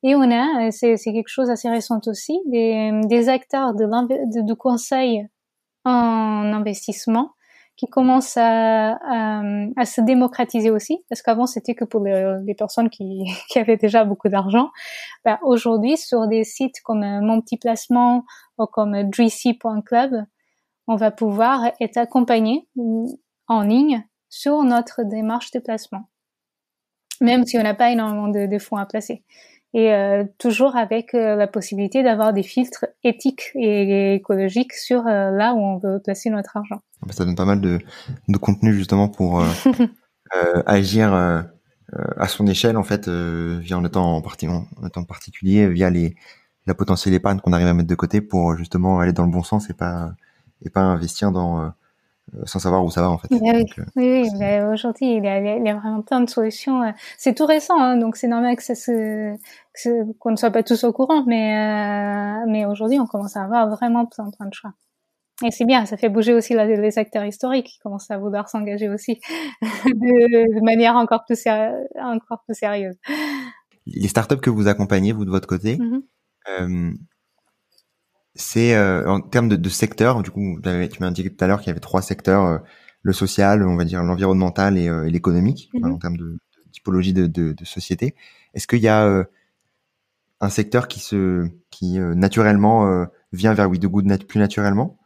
Et 0.04 0.16
on 0.16 0.30
a, 0.32 0.72
c'est 0.72 0.98
quelque 0.98 1.28
chose 1.28 1.50
assez 1.50 1.70
récent 1.70 2.00
aussi, 2.06 2.40
des, 2.46 2.92
des 3.06 3.30
acteurs 3.30 3.74
de, 3.74 3.86
de, 3.86 4.48
de 4.48 4.54
conseil 4.54 5.28
en 5.86 6.52
investissement 6.54 7.32
qui 7.78 7.88
commence 7.88 8.36
à, 8.38 8.98
à, 9.78 9.86
se 9.86 10.02
démocratiser 10.02 10.72
aussi, 10.72 10.98
parce 11.10 11.22
qu'avant 11.22 11.46
c'était 11.46 11.76
que 11.76 11.86
pour 11.86 12.04
les, 12.04 12.56
personnes 12.56 12.90
qui, 12.90 13.26
qui, 13.50 13.60
avaient 13.60 13.78
déjà 13.78 14.04
beaucoup 14.04 14.30
d'argent. 14.30 14.72
Ben, 15.24 15.38
Aujourd'hui, 15.44 15.96
sur 15.96 16.28
des 16.28 16.44
sites 16.44 16.82
comme 16.84 17.06
Mon 17.22 17.40
Petit 17.40 17.58
Placement 17.58 18.26
ou 18.58 18.66
comme 18.66 19.04
Dreesy.club, 19.04 20.26
on 20.88 20.96
va 20.96 21.12
pouvoir 21.12 21.72
être 21.80 21.98
accompagné 21.98 22.68
en 23.48 23.62
ligne 23.62 24.04
sur 24.30 24.64
notre 24.64 25.04
démarche 25.04 25.52
de 25.52 25.60
placement, 25.60 26.10
même 27.22 27.46
si 27.46 27.58
on 27.58 27.64
n'a 27.64 27.76
pas 27.76 27.92
énormément 27.92 28.28
de, 28.28 28.48
de 28.48 28.60
fonds 28.60 28.78
à 28.78 28.86
placer 28.86 29.24
et 29.74 29.94
euh, 29.94 30.24
toujours 30.38 30.76
avec 30.76 31.14
euh, 31.14 31.36
la 31.36 31.48
possibilité 31.48 32.04
d'avoir 32.04 32.34
des 32.34 32.44
filtres 32.44 32.86
éthiques 33.04 33.52
et 33.56 34.16
écologiques 34.16 34.74
sur 34.74 35.06
euh, 35.08 35.32
là 35.32 35.54
où 35.54 35.60
on 35.60 35.78
veut 35.78 36.00
placer 36.00 36.30
notre 36.30 36.58
argent. 36.58 36.82
Ah 37.02 37.08
bah, 37.08 37.14
ça 37.14 37.26
donne 37.26 37.36
pas 37.36 37.46
mal 37.46 37.62
de, 37.62 37.80
de 38.28 38.38
contenu 38.38 38.74
justement 38.74 39.10
pour 39.10 39.44
agir 40.66 41.14
à 41.14 42.28
son 42.28 42.48
échelle 42.48 42.78
en 42.78 42.84
fait, 42.84 43.08
via 43.08 43.78
en 43.78 43.86
étant 43.86 44.16
en, 44.18 44.22
partie, 44.22 44.48
en 44.48 44.66
étant 44.86 45.04
particulier, 45.04 45.68
via 45.70 45.90
les 45.90 46.16
la 46.68 46.74
potentielle 46.74 47.14
épargne 47.14 47.40
qu'on 47.40 47.54
arrive 47.54 47.68
à 47.68 47.74
mettre 47.74 47.88
de 47.88 47.96
côté 47.96 48.20
pour 48.22 48.56
justement 48.56 49.00
aller 49.00 49.14
dans 49.14 49.24
le 49.24 49.32
bon 49.32 49.42
sens 49.42 49.70
et 49.70 49.74
pas 49.74 50.12
et 50.62 50.70
pas 50.70 50.82
investir 50.82 51.32
dans 51.32 51.62
euh, 51.62 51.70
sans 52.46 52.60
savoir 52.60 52.84
où 52.84 52.92
ça 52.92 53.02
va 53.02 53.10
en 53.10 53.18
fait. 53.18 53.28
oui, 53.32 53.66
euh, 53.78 53.84
oui, 53.96 54.30
oui 54.34 54.60
aujourd'hui 54.74 55.16
il, 55.16 55.18
il, 55.18 55.66
y 55.66 55.70
a 55.70 55.76
vraiment 55.76 56.02
plein 56.02 56.22
de 56.22 56.30
solutions. 56.30 56.84
Euh. 56.84 56.92
C'est 57.18 57.36
tout 57.36 57.46
récent, 57.46 57.80
hein, 57.80 57.98
donc 57.98 58.18
c'est 58.18 58.28
normal 58.28 58.56
que 58.56 58.64
ça 58.64 58.76
se 58.76 59.36
qu'on 60.20 60.32
ne 60.32 60.36
soit 60.36 60.52
pas 60.52 60.64
tous 60.64 60.84
au 60.84 60.92
courant, 60.92 61.24
mais 61.26 61.56
euh, 61.56 62.46
mais 62.48 62.66
aujourd'hui 62.66 63.00
on 63.00 63.06
commence 63.06 63.38
à 63.38 63.44
avoir 63.44 63.70
vraiment 63.70 64.06
plein 64.06 64.30
plein 64.32 64.48
de 64.48 64.54
choix. 64.54 64.74
Et 65.46 65.52
c'est 65.52 65.66
bien, 65.66 65.86
ça 65.86 65.98
fait 65.98 66.10
bouger 66.10 66.34
aussi 66.34 66.56
les 66.56 66.98
acteurs 66.98 67.24
historiques 67.24 67.68
qui 67.68 67.80
commencent 67.80 68.10
à 68.10 68.18
vouloir 68.18 68.50
s'engager 68.50 68.90
aussi 68.90 69.20
de, 69.62 70.56
de, 70.56 70.66
manière 70.66 70.96
encore 70.96 71.26
plus 71.26 71.44
encore 71.96 72.44
plus 72.44 72.56
sérieuse. 72.56 72.96
Les 73.86 74.08
startups 74.08 74.38
que 74.38 74.50
vous 74.50 74.68
accompagnez 74.68 75.12
vous 75.12 75.26
de 75.26 75.30
votre 75.30 75.48
côté, 75.48 75.78
mm-hmm. 75.78 76.02
euh, 76.60 76.92
c'est 78.38 78.78
en 79.06 79.22
termes 79.22 79.50
de, 79.50 79.56
de, 79.56 79.70
secteur. 79.70 80.22
Du 80.24 80.32
coup, 80.32 80.60
tu 80.64 81.00
m'as 81.00 81.08
indiqué 81.08 81.30
tout 81.30 81.44
à 81.44 81.48
l'heure 81.48 81.60
qu'il 81.60 81.68
y 81.68 81.72
avait 81.72 81.80
trois 81.80 82.02
secteurs 82.02 82.62
le 83.02 83.14
social, 83.14 83.64
on 83.64 83.76
va 83.76 83.86
dire 83.86 84.04
l'environnemental 84.04 84.78
et, 84.78 84.90
l'économique 85.10 85.70
en 85.84 85.90
mhm. 85.90 86.00
termes 86.00 86.18
de, 86.18 86.40
typologie 86.72 87.14
de, 87.14 87.28
de, 87.28 87.54
de 87.54 87.66
société. 87.66 88.16
Est-ce 88.54 88.68
qu'il 88.68 88.80
y 88.80 88.88
a 88.88 89.26
un 90.40 90.50
secteur 90.50 90.88
qui 90.88 91.00
se 91.00 91.48
qui 91.70 92.00
naturellement 92.00 93.08
vient 93.34 93.54
vers 93.54 93.70
We 93.70 93.80
Do 93.80 93.90
Good 93.90 94.26
plus 94.26 94.40
naturellement? 94.40 94.98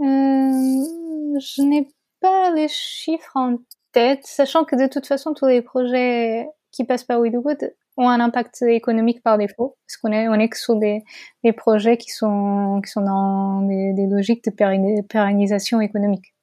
Je 0.00 1.62
n'ai 1.62 1.88
pas 2.20 2.50
les 2.54 2.68
chiffres 2.68 3.36
en 3.36 3.58
tête, 3.92 4.24
sachant 4.24 4.64
que 4.64 4.76
de 4.76 4.86
toute 4.86 5.06
façon 5.06 5.34
tous 5.34 5.46
les 5.46 5.62
projets 5.62 6.46
qui 6.70 6.84
passent 6.84 7.04
par 7.04 7.20
We 7.20 7.32
Do 7.32 7.42
Good 7.42 7.74
ont 7.96 8.08
un 8.08 8.20
impact 8.20 8.62
économique 8.62 9.22
par 9.22 9.38
défaut, 9.38 9.76
parce 9.86 9.96
qu'on 9.98 10.12
est 10.12 10.28
on 10.28 10.34
est 10.34 10.48
que 10.48 10.58
sur 10.58 10.76
des, 10.76 11.02
des 11.44 11.52
projets 11.52 11.96
qui 11.96 12.10
sont 12.10 12.80
qui 12.84 12.90
sont 12.90 13.02
dans 13.02 13.62
des, 13.62 13.92
des 13.92 14.06
logiques 14.06 14.44
de 14.44 15.02
pérennisation 15.02 15.80
économique, 15.80 16.34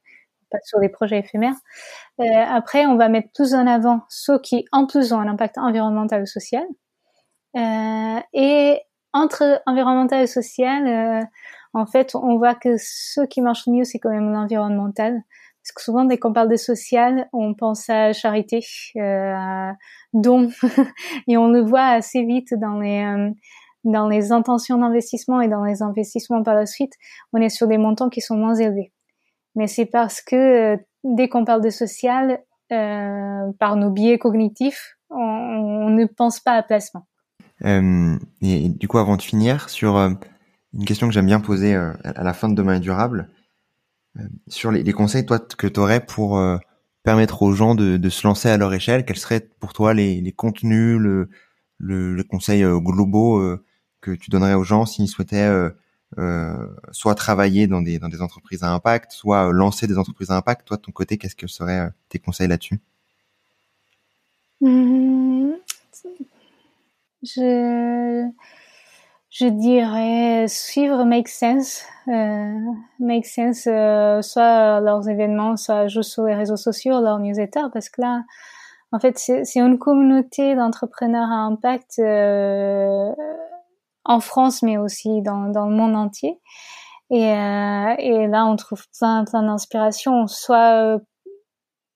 pas 0.51 0.59
sur 0.63 0.79
des 0.79 0.89
projets 0.89 1.19
éphémères. 1.19 1.55
Euh, 2.19 2.23
après, 2.47 2.85
on 2.85 2.95
va 2.97 3.09
mettre 3.09 3.29
plus 3.33 3.53
en 3.53 3.67
avant 3.67 4.01
ceux 4.09 4.39
qui 4.39 4.65
en 4.71 4.85
plus 4.85 5.13
ont 5.13 5.19
un 5.19 5.27
impact 5.27 5.57
environnemental 5.57 6.23
ou 6.23 6.25
social. 6.25 6.63
Euh, 7.55 8.19
et 8.33 8.79
entre 9.13 9.61
environnemental 9.65 10.21
et 10.23 10.27
social, 10.27 10.87
euh, 10.87 11.25
en 11.73 11.85
fait, 11.85 12.15
on 12.15 12.37
voit 12.37 12.55
que 12.55 12.75
ce 12.77 13.25
qui 13.25 13.41
marche 13.41 13.67
mieux, 13.67 13.83
c'est 13.83 13.99
quand 13.99 14.09
même 14.09 14.31
l'environnemental. 14.31 15.21
Parce 15.69 15.75
que 15.75 15.83
souvent, 15.83 16.03
dès 16.03 16.17
qu'on 16.17 16.33
parle 16.33 16.49
de 16.49 16.55
social, 16.55 17.29
on 17.31 17.53
pense 17.53 17.91
à 17.91 18.11
charité, 18.11 18.61
euh, 18.97 19.33
à 19.35 19.73
don, 20.13 20.49
et 21.27 21.37
on 21.37 21.49
le 21.49 21.61
voit 21.61 21.85
assez 21.85 22.23
vite 22.23 22.55
dans 22.55 22.79
les 22.79 23.03
euh, 23.03 23.29
dans 23.83 24.09
les 24.09 24.31
intentions 24.31 24.79
d'investissement 24.79 25.41
et 25.41 25.47
dans 25.47 25.63
les 25.63 25.83
investissements 25.83 26.41
par 26.41 26.55
la 26.55 26.65
suite. 26.65 26.93
On 27.33 27.37
est 27.39 27.49
sur 27.49 27.67
des 27.67 27.77
montants 27.77 28.09
qui 28.09 28.19
sont 28.19 28.35
moins 28.35 28.55
élevés. 28.55 28.91
Mais 29.53 29.67
c'est 29.67 29.85
parce 29.85 30.21
que 30.21 30.35
euh, 30.73 30.77
dès 31.03 31.29
qu'on 31.29 31.45
parle 31.45 31.61
de 31.61 31.69
social, 31.69 32.39
par 32.69 33.75
nos 33.75 33.89
biais 33.89 34.17
cognitifs, 34.17 34.95
on, 35.09 35.89
ne 35.89 36.05
pense 36.05 36.39
pas 36.39 36.53
à 36.53 36.63
placement. 36.63 37.07
Euh, 37.65 38.15
et, 38.41 38.69
du 38.69 38.87
coup, 38.87 38.99
avant 38.99 39.17
de 39.17 39.21
finir, 39.23 39.69
sur 39.69 39.97
une 39.97 40.85
question 40.85 41.07
que 41.07 41.13
j'aime 41.13 41.25
bien 41.25 41.39
poser 41.39 41.73
à 41.75 42.23
la 42.23 42.33
fin 42.33 42.47
de 42.47 42.53
Demain 42.53 42.79
durable, 42.79 43.27
euh, 43.27 43.38
sur 44.47 44.71
les, 44.71 44.83
les, 44.83 44.93
conseils 44.93 45.25
toi 45.25 45.39
que 45.39 45.67
tu 45.67 45.79
aurais 45.79 46.05
pour 46.05 46.37
euh, 46.37 46.57
permettre 47.03 47.41
aux 47.41 47.53
gens 47.53 47.75
de, 47.75 47.97
de, 47.97 48.09
se 48.09 48.25
lancer 48.27 48.49
à 48.49 48.57
leur 48.57 48.73
échelle, 48.73 49.05
quels 49.05 49.17
seraient 49.17 49.47
pour 49.59 49.73
toi 49.73 49.93
les, 49.93 50.21
les 50.21 50.31
contenus, 50.31 50.97
le, 50.97 51.29
le, 51.77 52.15
les 52.15 52.23
conseils 52.23 52.63
euh, 52.63 52.79
globaux 52.79 53.41
que 54.01 54.11
tu 54.11 54.29
donnerais 54.29 54.53
aux 54.53 54.63
gens 54.63 54.85
s'ils 54.85 55.07
souhaitaient 55.07 55.51
soit 56.91 57.15
travailler 57.15 57.67
dans 57.67 57.81
des, 57.81 57.99
dans 57.99 58.09
des 58.09 58.21
entreprises 58.21 58.63
à 58.63 58.73
impact, 58.73 59.11
soit 59.11 59.51
lancer 59.51 59.87
des 59.87 59.97
entreprises 59.97 60.31
à 60.31 60.37
impact? 60.37 60.67
Toi, 60.67 60.77
de 60.77 60.81
ton 60.81 60.91
côté, 60.91 61.17
qu'est-ce 61.17 61.35
que 61.35 61.47
seraient 61.47 61.89
tes 62.09 62.19
conseils 62.19 62.47
là-dessus? 62.47 62.79
Mmh. 64.61 65.51
Je 67.23 68.29
je 69.29 69.45
dirais 69.45 70.47
suivre 70.47 71.03
Make 71.03 71.27
Sense. 71.27 71.83
Euh, 72.07 72.57
make 72.99 73.25
Sense, 73.25 73.67
euh, 73.67 74.21
soit 74.21 74.79
leurs 74.79 75.07
événements, 75.07 75.55
soit 75.57 75.87
juste 75.87 76.11
sur 76.11 76.23
les 76.23 76.35
réseaux 76.35 76.57
sociaux, 76.57 76.99
leurs 77.01 77.19
newsletters, 77.19 77.69
parce 77.71 77.89
que 77.89 78.01
là, 78.01 78.23
en 78.91 78.99
fait, 78.99 79.17
c'est 79.19 79.59
une 79.59 79.77
communauté 79.77 80.55
d'entrepreneurs 80.55 81.29
à 81.29 81.45
impact 81.45 81.99
euh, 81.99 83.11
en 84.03 84.19
France, 84.19 84.63
mais 84.63 84.77
aussi 84.77 85.21
dans, 85.21 85.49
dans 85.49 85.67
le 85.67 85.75
monde 85.75 85.95
entier. 85.95 86.39
Et, 87.11 87.31
euh, 87.31 87.95
et 87.99 88.27
là, 88.27 88.45
on 88.45 88.55
trouve 88.55 88.83
plein, 88.97 89.25
plein 89.25 89.43
d'inspiration, 89.43 90.25
soit, 90.27 90.99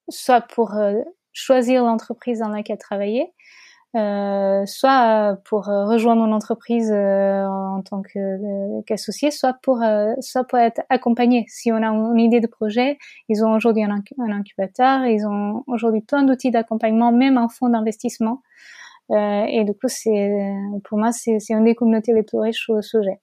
soit 0.10 0.42
pour 0.42 0.76
euh, 0.76 1.02
choisir 1.34 1.84
l'entreprise 1.84 2.40
dans 2.40 2.50
laquelle 2.50 2.78
travailler, 2.78 3.34
euh, 3.96 4.66
soit 4.66 5.38
pour 5.46 5.70
euh, 5.70 5.86
rejoindre 5.86 6.26
mon 6.26 6.34
entreprise 6.34 6.92
euh, 6.92 7.46
en 7.46 7.84
tant 7.84 8.02
qu'associé, 8.88 9.30
soit 9.30 9.54
pour 9.62 9.84
soit 10.20 10.44
pour 10.46 10.58
être 10.60 10.82
accompagné. 10.90 11.46
Si 11.48 11.72
on 11.72 11.78
a 11.78 11.90
une 11.90 12.20
idée 12.20 12.40
de 12.40 12.48
projet, 12.48 12.98
ils 13.30 13.44
ont 13.46 13.54
aujourd'hui 13.54 13.84
un, 13.84 14.02
incubateur, 14.32 15.06
ils 15.06 15.28
ont 15.28 15.64
aujourd'hui 15.68 16.02
plein 16.02 16.24
d'outils 16.24 16.52
d'accompagnement, 16.52 17.12
même 17.12 17.38
un 17.38 17.50
fonds 17.50 17.70
d'investissement. 17.70 18.42
et 19.12 19.64
du 19.66 19.74
coup, 19.74 19.88
c'est 19.88 20.54
pour 20.86 20.98
moi, 20.98 21.12
c'est 21.12 21.38
une 21.50 21.66
des 21.66 21.76
communautés 21.76 22.14
les 22.14 22.24
plus 22.24 22.40
riches 22.40 22.70
au 22.70 22.82
sujet. 22.82 23.20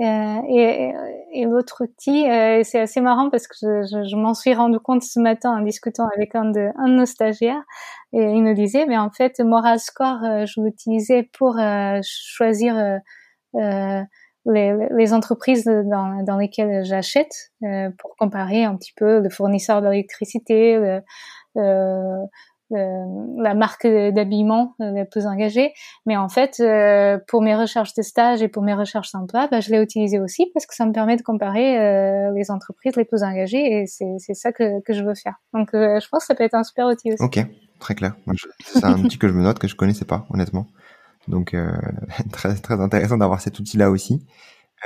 Euh, 0.00 0.40
et, 0.48 0.92
et 1.32 1.44
l'autre 1.44 1.82
outil, 1.84 2.28
euh, 2.30 2.62
c'est 2.62 2.78
assez 2.78 3.00
marrant 3.00 3.30
parce 3.30 3.48
que 3.48 3.54
je, 3.60 3.82
je, 3.82 4.08
je 4.08 4.16
m'en 4.16 4.32
suis 4.32 4.54
rendu 4.54 4.78
compte 4.78 5.02
ce 5.02 5.18
matin 5.18 5.50
en 5.58 5.62
discutant 5.62 6.06
avec 6.14 6.36
un 6.36 6.44
de, 6.50 6.68
un 6.76 6.88
de 6.88 6.94
nos 6.94 7.06
stagiaires. 7.06 7.62
Et 8.12 8.22
il 8.22 8.42
nous 8.42 8.54
disait, 8.54 8.86
mais 8.86 8.96
en 8.96 9.10
fait, 9.10 9.40
Moral 9.40 9.80
Score, 9.80 10.22
euh, 10.24 10.46
je 10.46 10.60
l'utilisais 10.60 11.28
pour 11.36 11.58
euh, 11.58 12.00
choisir 12.02 12.76
euh, 12.76 14.02
les, 14.46 14.76
les, 14.96 15.12
entreprises 15.12 15.64
dans, 15.64 16.22
dans 16.22 16.38
lesquelles 16.38 16.84
j'achète, 16.84 17.52
pour 17.98 18.16
comparer 18.16 18.64
un 18.64 18.76
petit 18.76 18.92
peu 18.96 19.20
le 19.20 19.28
fournisseur 19.28 19.82
d'électricité, 19.82 20.78
le, 21.54 22.26
la 22.70 23.54
marque 23.54 23.86
d'habillement 23.86 24.74
euh, 24.80 24.92
la 24.92 25.04
plus 25.04 25.26
engagée. 25.26 25.72
Mais 26.06 26.16
en 26.16 26.28
fait, 26.28 26.60
euh, 26.60 27.18
pour 27.26 27.42
mes 27.42 27.54
recherches 27.54 27.94
de 27.94 28.02
stage 28.02 28.42
et 28.42 28.48
pour 28.48 28.62
mes 28.62 28.74
recherches 28.74 29.12
d'emploi, 29.12 29.48
bah, 29.50 29.60
je 29.60 29.70
l'ai 29.70 29.82
utilisé 29.82 30.18
aussi 30.18 30.50
parce 30.54 30.66
que 30.66 30.74
ça 30.74 30.86
me 30.86 30.92
permet 30.92 31.16
de 31.16 31.22
comparer 31.22 32.32
les 32.34 32.50
entreprises 32.50 32.96
les 32.96 33.04
plus 33.04 33.22
engagées 33.22 33.82
et 33.82 33.86
c'est 33.86 34.34
ça 34.34 34.52
que, 34.52 34.80
que 34.82 34.92
je 34.92 35.02
veux 35.02 35.14
faire. 35.14 35.34
Donc, 35.52 35.70
je 35.72 36.08
pense 36.08 36.22
que 36.22 36.26
ça 36.26 36.34
peut 36.34 36.44
être 36.44 36.54
un 36.54 36.64
super 36.64 36.86
outil 36.86 37.12
aussi. 37.12 37.22
Ok, 37.22 37.38
très 37.78 37.94
clair. 37.94 38.14
C'est 38.64 38.84
un 38.84 38.98
outil 38.98 39.18
que 39.18 39.28
je 39.28 39.32
me 39.32 39.42
note 39.42 39.58
que 39.58 39.68
je 39.68 39.76
connaissais 39.76 40.04
pas, 40.04 40.26
honnêtement. 40.30 40.66
Donc, 41.26 41.56
très 42.32 42.54
très 42.54 42.80
intéressant 42.80 43.18
d'avoir 43.18 43.40
cet 43.40 43.58
outil-là 43.58 43.90
aussi. 43.90 44.26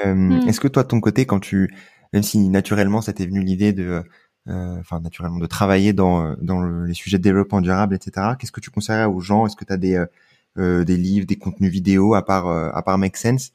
Hmm. 0.04 0.40
Est-ce 0.48 0.60
que 0.60 0.68
toi, 0.68 0.82
de 0.82 0.88
ton 0.88 1.00
côté, 1.00 1.26
quand 1.26 1.40
tu, 1.40 1.70
même 2.12 2.22
si 2.22 2.48
naturellement, 2.48 3.00
ça 3.00 3.12
t'est 3.12 3.26
venu 3.26 3.40
l'idée 3.40 3.72
de 3.72 3.84
euh, 3.84 4.02
enfin 4.48 5.00
naturellement 5.00 5.38
de 5.38 5.46
travailler 5.46 5.92
dans 5.92 6.24
euh, 6.24 6.34
dans 6.40 6.62
les 6.64 6.94
sujets 6.94 7.18
de 7.18 7.22
développement 7.22 7.60
durable, 7.60 7.94
etc. 7.94 8.34
Qu'est-ce 8.38 8.52
que 8.52 8.60
tu 8.60 8.70
conseillerais 8.70 9.04
aux 9.04 9.20
gens? 9.20 9.46
Est-ce 9.46 9.56
que 9.56 9.64
tu 9.64 9.72
as 9.72 9.76
des 9.76 10.04
euh, 10.58 10.84
des 10.84 10.96
livres, 10.96 11.26
des 11.26 11.36
contenus 11.36 11.70
vidéo 11.70 12.14
à 12.14 12.24
part 12.24 12.48
à 12.48 12.82
part 12.82 12.98
Make 12.98 13.16
Sense 13.16 13.52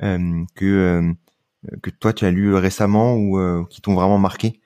que 0.00 1.14
que 1.82 1.90
toi 1.90 2.12
tu 2.12 2.24
as 2.24 2.30
lu 2.30 2.54
récemment 2.54 3.16
ou 3.16 3.66
qui 3.66 3.82
t'ont 3.82 3.94
vraiment 3.94 4.18
marqué? 4.18 4.60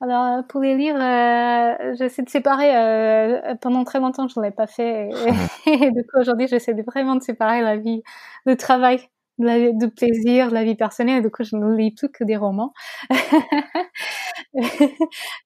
Alors 0.00 0.44
pour 0.48 0.60
les 0.60 0.76
livres, 0.76 0.98
j'essaie 1.96 2.22
de 2.22 2.28
séparer. 2.28 2.72
pendant 3.60 3.84
très 3.84 4.00
longtemps, 4.00 4.28
je 4.28 4.38
ne 4.40 4.44
l'ai 4.44 4.50
pas 4.50 4.66
fait, 4.66 5.08
et, 5.66 5.90
du 5.90 6.02
coup 6.04 6.18
aujourd'hui, 6.18 6.48
j'essaie 6.48 6.74
de 6.74 6.82
vraiment 6.82 7.16
de 7.16 7.22
séparer 7.22 7.62
la 7.62 7.76
vie, 7.76 8.02
le 8.44 8.56
travail 8.56 9.00
de, 9.38 9.86
plaisir, 9.86 10.48
de 10.48 10.54
la 10.54 10.64
vie 10.64 10.74
personnelle. 10.76 11.22
Du 11.22 11.30
coup, 11.30 11.44
je 11.44 11.56
ne 11.56 11.74
lis 11.76 11.92
plus 11.92 12.08
que 12.10 12.24
des 12.24 12.36
romans. 12.36 12.72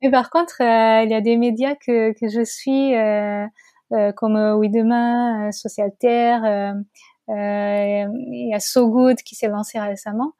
Mais 0.02 0.10
par 0.10 0.30
contre, 0.30 0.56
euh, 0.62 1.02
il 1.04 1.10
y 1.10 1.14
a 1.14 1.20
des 1.20 1.36
médias 1.36 1.74
que, 1.74 2.12
que 2.12 2.28
je 2.28 2.44
suis, 2.44 2.94
euh, 2.94 3.46
euh, 3.92 4.12
comme 4.12 4.36
Oui 4.58 4.70
Demain, 4.70 5.50
Social 5.52 5.90
Terre. 5.98 6.74
il 7.28 8.48
y 8.50 8.54
a 8.54 8.60
So 8.60 8.88
Good 8.88 9.18
qui 9.18 9.34
s'est 9.34 9.48
lancé 9.48 9.78
récemment. 9.78 10.32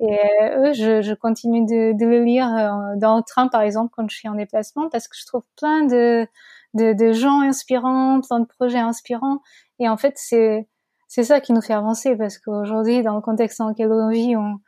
Et 0.00 0.18
eux, 0.42 0.72
je, 0.72 1.02
je 1.02 1.14
continue 1.14 1.64
de, 1.66 1.96
de 1.96 2.06
le 2.06 2.24
lire 2.24 2.48
dans 2.96 3.16
le 3.16 3.22
train, 3.22 3.48
par 3.48 3.62
exemple, 3.62 3.92
quand 3.96 4.08
je 4.10 4.16
suis 4.16 4.28
en 4.28 4.34
déplacement, 4.34 4.88
parce 4.90 5.08
que 5.08 5.16
je 5.18 5.24
trouve 5.26 5.42
plein 5.56 5.84
de, 5.84 6.26
de, 6.74 6.92
de 6.92 7.12
gens 7.12 7.40
inspirants, 7.40 8.20
plein 8.20 8.40
de 8.40 8.46
projets 8.46 8.78
inspirants. 8.80 9.40
Et 9.78 9.88
en 9.88 9.96
fait, 9.96 10.14
c'est 10.16 10.68
c'est 11.08 11.24
ça 11.24 11.40
qui 11.40 11.52
nous 11.52 11.62
fait 11.62 11.74
avancer 11.74 12.16
parce 12.16 12.38
qu'aujourd'hui, 12.38 13.02
dans 13.02 13.14
le 13.14 13.20
contexte 13.20 13.58
dans 13.58 13.68
lequel 13.68 13.92
on 13.92 14.10
vit, 14.10 14.36
on, 14.36 14.58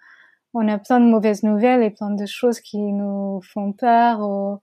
on 0.55 0.69
a 0.69 0.79
plein 0.79 1.01
de 1.01 1.07
mauvaises 1.07 1.43
nouvelles 1.43 1.83
et 1.83 1.91
plein 1.91 2.11
de 2.11 2.27
choses 2.27 2.61
qui 2.61 2.79
nous 2.79 3.41
font 3.53 3.73
peur 3.73 4.21
ou, 4.21 4.61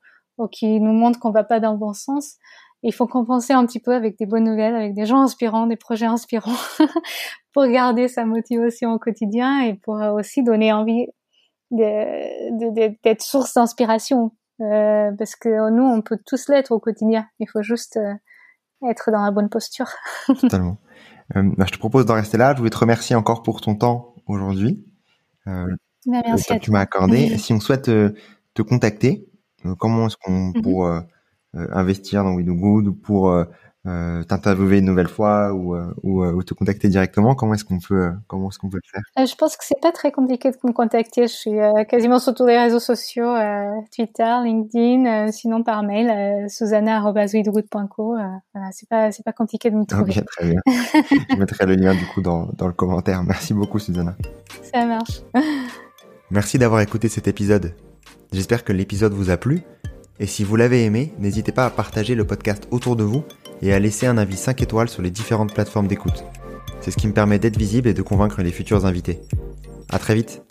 qui 0.48 0.80
nous 0.80 0.92
montrent 0.92 1.20
qu'on 1.20 1.32
va 1.32 1.44
pas 1.44 1.60
dans 1.60 1.72
le 1.72 1.78
bon 1.78 1.94
sens. 1.94 2.38
Il 2.82 2.94
faut 2.94 3.08
compenser 3.08 3.54
un 3.54 3.66
petit 3.66 3.80
peu 3.80 3.94
avec 3.94 4.18
des 4.18 4.26
bonnes 4.26 4.44
nouvelles, 4.44 4.76
avec 4.76 4.94
des 4.94 5.06
gens 5.06 5.22
inspirants, 5.22 5.68
des 5.68 5.78
projets 5.78 6.06
inspirants 6.06 6.52
pour 7.54 7.66
garder 7.68 8.08
sa 8.08 8.26
motivation 8.26 8.92
au 8.92 9.00
quotidien 9.00 9.62
et 9.62 9.76
pour 9.76 9.96
aussi 9.96 10.44
donner 10.44 10.74
envie 10.74 11.08
d'être 11.72 13.22
source 13.22 13.54
d'inspiration. 13.54 14.32
Euh, 14.62 15.12
parce 15.18 15.36
que 15.36 15.70
nous, 15.70 15.84
on 15.84 16.02
peut 16.02 16.20
tous 16.26 16.48
l'être 16.50 16.72
au 16.72 16.80
quotidien. 16.80 17.28
Il 17.40 17.48
faut 17.50 17.62
juste 17.62 17.98
euh, 17.98 18.14
être 18.90 19.12
dans 19.12 19.24
la 19.24 19.32
bonne 19.32 19.50
posture. 19.50 19.90
Totalement. 20.42 20.78
Euh, 21.36 21.44
bah, 21.58 21.66
je 21.68 21.72
te 21.72 21.78
propose 21.78 22.06
d'en 22.06 22.16
rester 22.16 22.38
là. 22.38 22.54
Je 22.54 22.60
voulais 22.60 22.70
te 22.70 22.78
remercier 22.78 23.16
encore 23.16 23.44
pour 23.44 23.62
ton 23.62 23.76
temps 23.76 24.16
aujourd'hui. 24.28 24.86
Euh, 25.48 25.68
bah, 26.06 26.22
merci 26.26 26.54
que 26.54 26.60
tu 26.60 26.72
m'as 26.72 26.82
accordé. 26.82 27.38
si 27.38 27.54
on 27.54 27.60
souhaite 27.60 27.90
euh, 27.90 28.14
te 28.54 28.62
contacter, 28.62 29.28
comment 29.78 30.08
est-ce 30.08 30.18
qu'on 30.18 30.50
mm 30.50 30.62
pour 30.62 30.90
investir 31.54 32.24
dans 32.24 32.34
We 32.34 32.46
Do 32.46 32.56
Good 32.56 32.88
ou 32.88 32.94
pour 32.94 33.46
euh, 33.86 34.24
t'interviewer 34.24 34.80
une 34.80 34.86
nouvelle 34.86 35.10
fois 35.10 35.54
ou, 35.54 35.76
euh, 35.76 35.94
ou, 36.04 36.24
ou, 36.26 36.44
te 36.44 36.54
contacter 36.54 36.88
directement, 36.88 37.36
comment 37.36 37.54
est-ce 37.54 37.66
qu'on 37.66 37.80
peut 37.80 38.12
comment 38.28 38.50
est-ce 38.50 38.58
qu'on 38.58 38.70
peut 38.70 38.80
le 38.82 38.90
faire? 38.90 39.28
Je 39.28 39.36
pense 39.36 39.58
que 39.58 39.66
c'est 39.66 39.82
pas 39.82 39.92
très 39.92 40.12
compliqué 40.12 40.52
de 40.52 40.58
me 40.64 40.72
contacter. 40.72 41.24
Je 41.24 41.34
suis 41.34 41.58
quasiment 41.90 42.20
sur 42.20 42.34
tous 42.34 42.46
les 42.48 42.58
réseaux 42.58 42.80
sociaux, 42.80 43.34
Twitter, 43.94 44.36
LinkedIn, 44.44 45.32
sinon 45.32 45.64
par 45.64 45.84
mail, 45.84 46.10
euh, 46.10 46.48
voilà, 48.54 48.72
c'est 48.72 48.88
pas 48.90 49.12
c'est 49.12 49.24
pas 49.24 49.34
compliqué 49.34 49.70
de 49.70 49.76
me 49.76 49.86
trouver. 49.86 50.24
Très 50.26 50.50
bien. 50.50 50.62
Je 50.66 51.36
mettrai 51.36 51.66
le 51.66 51.76
lien 51.76 51.94
du 51.94 52.06
coup 52.08 52.22
dans 52.22 52.48
dans 52.58 52.68
le 52.68 52.74
commentaire. 52.74 53.24
Merci 53.24 53.54
beaucoup, 53.54 53.80
Susanna. 53.80 54.16
Ça 54.74 54.86
marche. 54.86 55.22
Merci 56.32 56.58
d'avoir 56.58 56.82
écouté 56.82 57.10
cet 57.10 57.28
épisode. 57.28 57.76
J'espère 58.32 58.64
que 58.64 58.74
l'épisode 58.74 59.14
vous 59.14 59.30
a 59.30 59.38
plu. 59.38 59.64
Et 60.20 60.28
si 60.28 60.44
vous 60.44 60.56
l'avez 60.56 60.86
aimé, 60.86 61.14
n'hésitez 61.20 61.52
pas 61.52 61.66
à 61.66 61.70
partager 61.70 62.16
le 62.16 62.26
podcast 62.26 62.68
autour 62.72 62.96
de 62.96 63.04
vous 63.04 63.24
et 63.62 63.74
à 63.74 63.80
laisser 63.80 64.06
un 64.06 64.18
avis 64.18 64.38
5 64.38 64.62
étoiles 64.62 64.90
sur 64.90 65.02
les 65.02 65.12
différentes 65.12 65.54
plateformes 65.54 65.88
d'écoute. 65.88 66.24
C'est 66.82 66.92
ce 66.92 66.98
qui 66.98 67.08
me 67.08 67.14
permet 67.14 67.40
d'être 67.40 67.58
visible 67.58 67.88
et 67.88 67.94
de 67.94 68.02
convaincre 68.02 68.42
les 68.42 68.52
futurs 68.52 68.86
invités. 68.86 69.22
À 69.90 70.00
très 70.00 70.16
vite 70.16 70.44